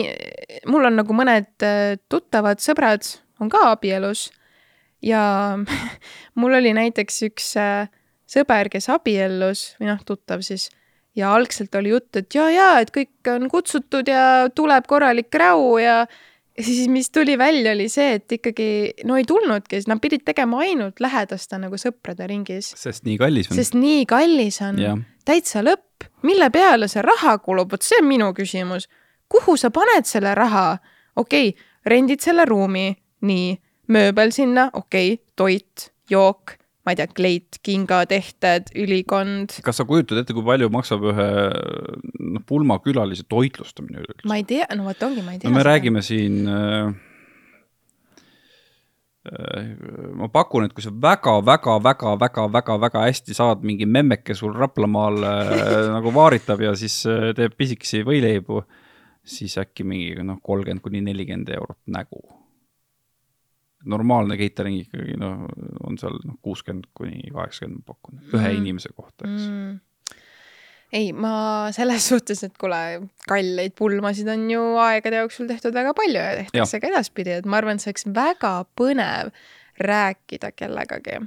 [0.68, 3.06] mul on nagu mõned äh, tuttavad sõbrad
[3.42, 4.32] on ka abielus
[5.02, 5.58] ja
[6.40, 7.54] mul oli näiteks üks
[8.34, 10.70] sõber, kes abiellus või noh, tuttav siis
[11.16, 15.78] ja algselt oli jutt, et ja, ja et kõik on kutsutud ja tuleb korralik räu
[15.82, 16.04] ja
[16.62, 18.68] siis, mis tuli välja, oli see, et ikkagi
[19.08, 22.74] no ei tulnudki, nad pidid tegema ainult lähedaste nagu sõprade ringis.
[22.78, 23.58] sest nii kallis on.
[23.58, 25.06] sest nii kallis on.
[25.26, 26.08] täitsa lõpp.
[26.24, 28.90] mille peale see raha kulub, vot see on minu küsimus.
[29.30, 30.78] kuhu sa paned selle raha?
[31.16, 32.92] okei okay,, rendid selle ruumi,
[33.22, 33.56] nii,
[33.88, 39.56] mööbel sinna, okei okay,, toit, jook ma ei tea, kleit, kingatehted, ülikond.
[39.64, 41.30] kas sa kujutad ette, kui palju maksab ühe
[42.34, 44.28] noh, pulmakülalise toitlustamine üleüldse?
[44.30, 45.50] ma ei tea, no vot ongi, ma ei tea.
[45.50, 45.70] no me seda.
[45.70, 46.92] räägime siin äh,
[49.32, 49.72] äh,
[50.20, 55.58] ma pakun, et kui sa väga-väga-väga-väga-väga-väga hästi saad mingi memmeke sul Raplamaal äh,
[55.96, 58.66] nagu vaaritab ja siis äh, teeb pisikesi võileibu,
[59.24, 62.43] siis äkki mingi noh, kolmkümmend kuni nelikümmend eurot nägu
[63.90, 65.46] normaalne catering ikkagi noh,
[65.88, 68.60] on seal noh, kuuskümmend kuni kaheksakümmend ma pakun, ühe mm.
[68.62, 69.74] inimese kohta, eks mm.
[71.00, 71.34] ei, ma
[71.76, 72.80] selles suhtes, et kuule,
[73.30, 76.84] kalleid pulmasid on ju aegade jooksul tehtud väga palju ja tehtakse ja.
[76.84, 79.34] ka edaspidi, et ma arvan, et see oleks väga põnev
[79.84, 81.22] rääkida kellegagi.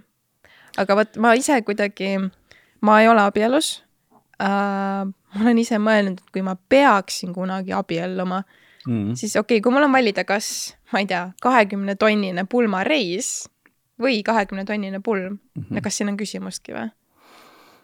[0.78, 2.16] aga vot ma ise kuidagi,
[2.80, 3.80] ma ei ole abielus
[4.40, 5.04] äh,.
[5.36, 9.64] ma olen ise mõelnud, et kui ma peaksin kunagi abielluma äh,, mm., siis okei okay,,
[9.64, 10.48] kui mul on valida, kas,
[10.92, 13.48] ma ei tea, kahekümne tonnine pulmareis
[14.02, 15.74] või kahekümne tonnine pulm mm, -hmm.
[15.74, 16.90] no kas siin on küsimustki või?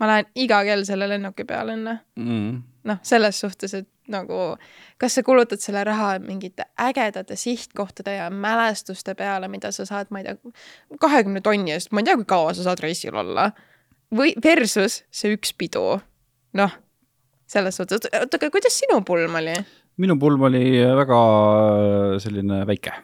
[0.01, 2.63] ma lähen iga kell selle lennuki peale enne mm..
[2.85, 4.57] noh, selles suhtes, et nagu,
[4.99, 10.23] kas sa kulutad selle raha mingite ägedate sihtkohtade ja mälestuste peale, mida sa saad, ma
[10.23, 10.55] ei tea,
[11.01, 13.53] kahekümne tonni eest, ma ei tea, kui kaua sa saad reisil olla.
[14.13, 16.01] või versus see üks pidu.
[16.53, 16.75] noh,
[17.47, 19.55] selles suhtes, oota, aga kuidas sinu pulm oli?
[20.01, 22.95] Minu pulm oli väga äh, selline väike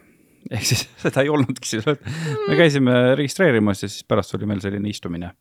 [0.54, 4.88] ehk siis seda ei olnudki siis, me käisime registreerimas ja siis pärast oli meil selline
[4.88, 5.32] istumine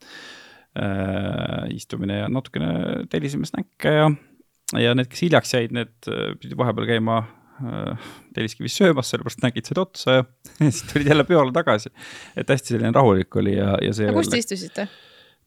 [0.77, 1.67] äh,.
[1.73, 4.09] istumine ja natukene tellisime snäkke ja,
[4.77, 9.69] ja need, kes hiljaks jäid, need äh, pidid vahepeal käima äh, Telliskivis söömas, sellepärast nägid
[9.69, 10.27] seda otsa ja
[10.65, 11.93] siis tulid jälle peole tagasi.
[12.35, 14.11] et hästi selline rahulik oli ja, ja see.
[14.17, 14.89] kus te istusite?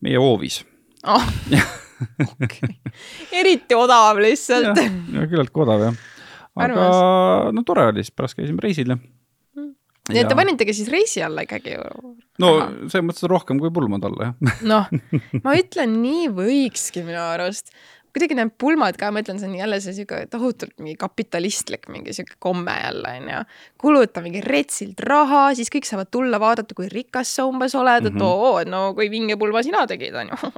[0.00, 0.62] meie hoovis
[1.04, 1.28] oh.
[2.44, 2.74] okay.
[3.42, 4.80] eriti odav lihtsalt.
[5.14, 6.02] ja küllaltki odav jah.
[6.66, 6.88] aga
[7.54, 8.98] no tore oli, siis pärast käisime reisil ja.
[10.10, 12.16] nii et te panitegi siis reisi alla ikkagi ju?
[12.42, 12.52] no
[12.88, 14.58] selles mõttes rohkem kui pulmad alla jah.
[14.72, 14.92] noh,
[15.44, 17.74] ma ütlen, nii võikski minu arust
[18.10, 22.14] kuidagi need pulmad ka, ma ütlen, see on jälle see sihuke tohutult mingi kapitalistlik mingi
[22.16, 23.42] sihuke komme jälle onju.
[23.80, 28.08] kuluta mingi retsilt raha, siis kõik saavad tulla vaadata, kui rikas sa umbes oled mm,
[28.08, 28.16] -hmm.
[28.16, 30.34] et oo, no kui vinge pulma sina tegid onju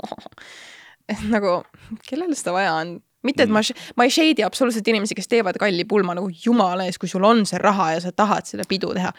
[1.13, 1.63] et nagu,
[2.09, 3.01] kellele seda vaja on?
[3.23, 3.61] mitte, et ma,
[3.95, 7.45] ma ei shade'i absoluutselt inimesi, kes teevad kalli pulma nagu jumala ees, kui sul on
[7.47, 9.13] see raha ja sa tahad seda pidu teha,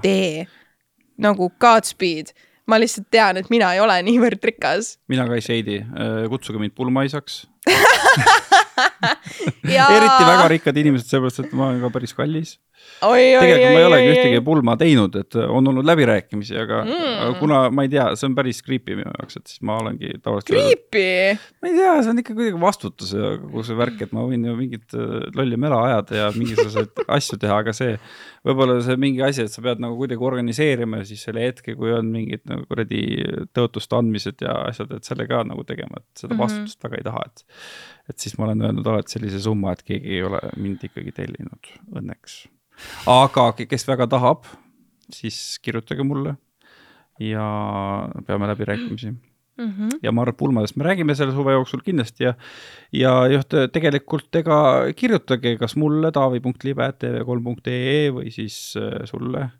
[0.00, 0.46] tee.
[1.20, 2.32] nagu Godspeed
[2.70, 4.94] ma lihtsalt tean, et mina ei ole niivõrd rikas.
[5.12, 5.82] mina ka ei shade'i,
[6.32, 6.76] kutsuge mind
[8.76, 12.56] pulmaisaks eriti väga rikkad inimesed, sellepärast et ma olen ka päris kallis
[13.00, 17.36] tegelikult oi, ma ei olegi ühtegi pulma teinud, et on olnud läbirääkimisi, aga mm., aga
[17.40, 20.50] kuna ma ei tea, see on päris creepy minu jaoks, et siis ma olengi tavaliselt.
[20.52, 21.04] Creepy?
[21.62, 24.44] ma ei tea, see on ikka kuidagi vastutus ja kogu see värk, et ma võin
[24.48, 27.96] ju mingit äh, lolli mela ajada ja mingisuguseid asju teha, aga see,
[28.48, 31.94] võib-olla see mingi asi, et sa pead nagu kuidagi organiseerima ja siis selle hetke, kui
[31.96, 33.04] on mingid nagu kuradi
[33.56, 36.90] tõotuste andmised ja asjad, et selle ka nagu tegema, et seda vastutust mm -hmm.
[36.90, 37.48] väga ei taha, et
[38.10, 41.74] et siis ma olen öelnud alati sellise summa, et keegi ei ole mind ikkagi tellinud,
[41.96, 42.42] õnneks
[43.10, 44.46] aga kes väga tahab,
[45.12, 46.36] siis kirjutage mulle
[47.20, 47.44] ja
[48.26, 49.18] peame läbirääkimisi mm.
[49.66, 49.98] -hmm.
[50.02, 52.34] ja ma arvan, et pulmadest me räägime selle suve jooksul kindlasti ja,
[52.92, 59.50] ja just tegelikult ega kirjutage kas mulle taavi.libe.tv3.ee või siis äh, sulle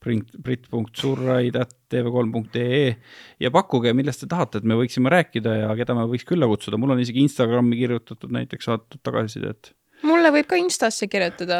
[0.00, 2.96] brit.surraid.tv3.ee
[3.40, 6.76] ja pakkuge, millest te tahate, et me võiksime rääkida ja keda me võiks külla kutsuda,
[6.80, 9.62] mul on isegi Instagrami kirjutatud näiteks, saadud tagasisidet.
[10.08, 11.58] mulle võib ka Instasse kirjutada.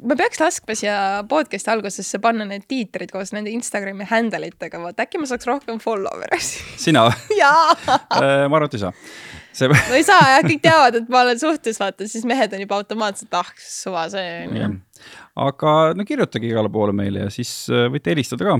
[0.00, 0.96] me peaks laskma siia
[1.28, 5.76] podcast'i algusesse panna need tiitrid koos nende Instagrami handle itega, vaata äkki ma saaks rohkem
[5.84, 6.64] follower esid.
[6.88, 7.00] sina
[7.42, 7.68] jaa.
[7.76, 8.94] Äh, ma arvan, et ei saa
[9.60, 9.70] see...
[9.70, 12.80] no ei saa jah, kõik teavad, et ma olen suhtes, vaata, siis mehed on juba
[12.80, 14.70] automaatselt, ah, suva see on ju.
[15.46, 18.58] aga no kirjutage igale poole meile ja siis äh, võite helistada ka.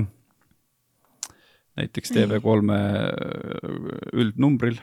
[1.81, 4.79] näiteks TV3 äh, üldnumbril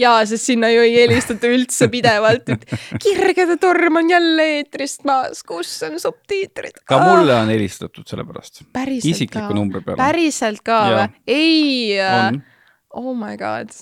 [0.00, 2.66] ja, sest sinna ju ei helistata üldse pidevalt, et
[3.02, 6.82] Kirgede torm on jälle eetrist maas, kus on subtiitrid.
[6.88, 8.64] ka mulle on helistatud selle pärast.
[9.00, 9.98] isikliku numbri peale.
[10.00, 11.08] päriselt ka või?
[11.26, 11.98] ei.
[12.94, 13.72] oh my god,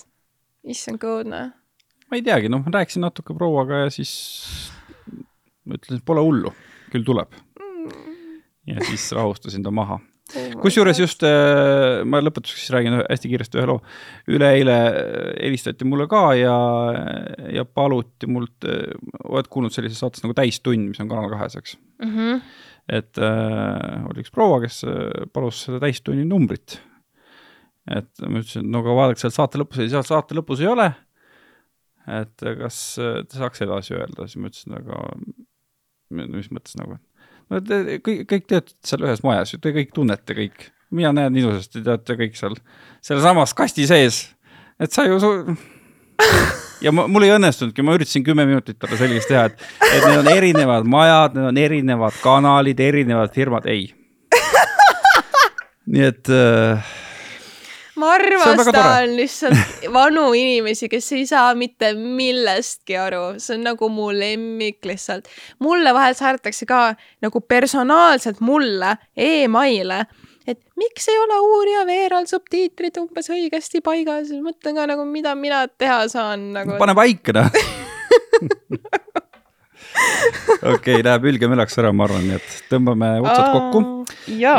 [0.69, 1.43] issand kõudne.
[2.09, 4.13] ma ei teagi, noh, rääkisin natuke prouaga ja siis
[5.67, 6.53] ütlesin, et pole hullu,
[6.93, 8.41] küll tuleb mm..
[8.71, 9.99] ja siis rahustasin ta maha
[10.61, 13.81] kusjuures just äh, ma lõpetuseks räägin hästi kiiresti ühe loo.
[14.31, 16.55] üleeile äh, helistati mulle ka ja,
[17.53, 18.93] ja paluti mult, äh,
[19.27, 22.15] oled kuulnud sellises saates nagu Täistund, mis on Kanal kahes, eks mm?
[22.15, 22.41] -hmm.
[22.99, 24.83] et äh, oli üks proua, kes
[25.33, 26.79] palus seda Täistunni numbrit.
[27.91, 30.91] Et ma ütlesin, no aga vaadake seal saate lõpus, ei seal saate lõpus ei ole.
[32.07, 35.01] et kas te saaks edasi öelda, siis ma ütlesin, aga
[36.13, 36.97] mis mõttes nagu,
[37.49, 40.69] no te kõik, kõik töötate seal ühes majas ju, te kõik tunnete kõik.
[40.93, 42.57] mina näen ilusasti, te olete kõik seal,
[43.01, 44.27] sealsamas kasti sees.
[44.79, 45.55] et sa ju su-.
[46.85, 50.21] ja ma, mul ei õnnestunudki, ma üritasin kümme minutit talle selgeks teha, et, et need
[50.23, 53.89] on erinevad majad, need on erinevad kanalid, erinevad firmad, ei.
[55.93, 56.93] nii et äh,
[57.99, 64.09] ma armastan lihtsalt vanu inimesi, kes ei saa mitte millestki aru, see on nagu mu
[64.15, 65.29] lemmik lihtsalt.
[65.63, 66.83] mulle vahel saadetakse ka
[67.23, 70.05] nagu personaalselt mulle emaile,
[70.47, 75.65] et miks ei ole uurija veeral subtiitrid umbes õigesti paigas, mõtlen ka nagu, mida mina
[75.67, 76.77] teha saan nagu.
[76.81, 77.49] pane paika noh
[80.63, 83.81] okei okay,, läheb ülge mülaks ära, ma arvan, nii et tõmbame otsad kokku.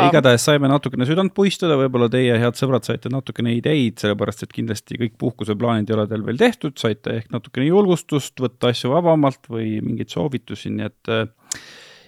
[0.09, 4.99] Igatahes saime natukene südant puistada, võib-olla teie, head sõbrad, saite natukene ideid, sellepärast et kindlasti
[5.01, 9.79] kõik puhkuseplaanid ei ole teil veel tehtud, saite ehk natukene julgustust võtta asju vabamalt või
[9.85, 11.25] mingeid soovitusi, nii et äh,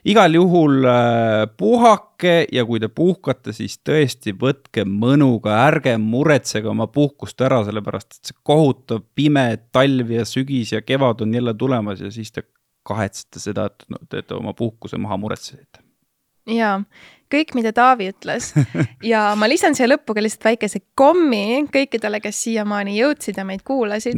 [0.08, 6.88] igal juhul äh, puhake ja kui te puhkate, siis tõesti võtke mõnuga, ärge muretsege oma
[6.92, 12.04] puhkust ära, sellepärast et see kohutav pime talv ja sügis ja kevad on jälle tulemas
[12.04, 12.46] ja siis te
[12.88, 15.84] kahetsete seda, et no, te oma puhkuse maha muretsesite?
[16.48, 16.78] jaa,
[17.32, 18.54] kõik, mida Taavi ütles.
[19.12, 23.64] Ja ma lisan siia lõppu ka lihtsalt väikese kommi kõikidele, kes siiamaani jõudsid ja meid
[23.68, 24.18] kuulasid.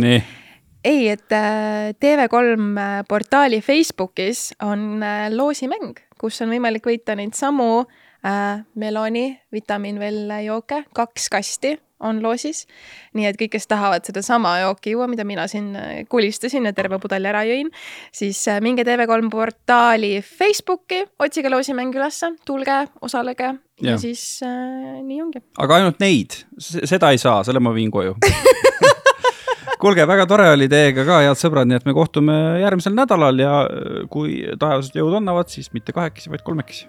[0.84, 7.36] ei, et äh, TV3 äh, portaali Facebookis on äh, loosimäng, kus on võimalik võita neid
[7.36, 12.66] samu äh, Meloni vitamiin veel jooke, kaks kasti on loosis.
[13.14, 17.00] nii et kõik, kes tahavad sedasama jooki juua, mida mina siin äh, kulistasin ja terve
[17.02, 17.72] pudeli ära jõin,
[18.16, 25.00] siis äh, minge TV3 portaali Facebooki, otsige loosimäng ülesse, tulge, osalege ja, ja siis äh,
[25.04, 25.44] nii ongi.
[25.58, 28.16] aga ainult neid, seda ei saa, selle ma viin koju
[29.82, 33.56] kuulge, väga tore oli teiega ka, head sõbrad, nii et me kohtume järgmisel nädalal ja
[33.66, 36.88] äh, kui taevased jõud annavad, siis mitte kahekesi, vaid kolmekesi.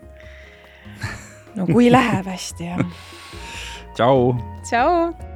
[1.57, 3.19] no kui läheb hästi, jah
[4.01, 4.33] tšau.
[4.65, 5.30] tšau.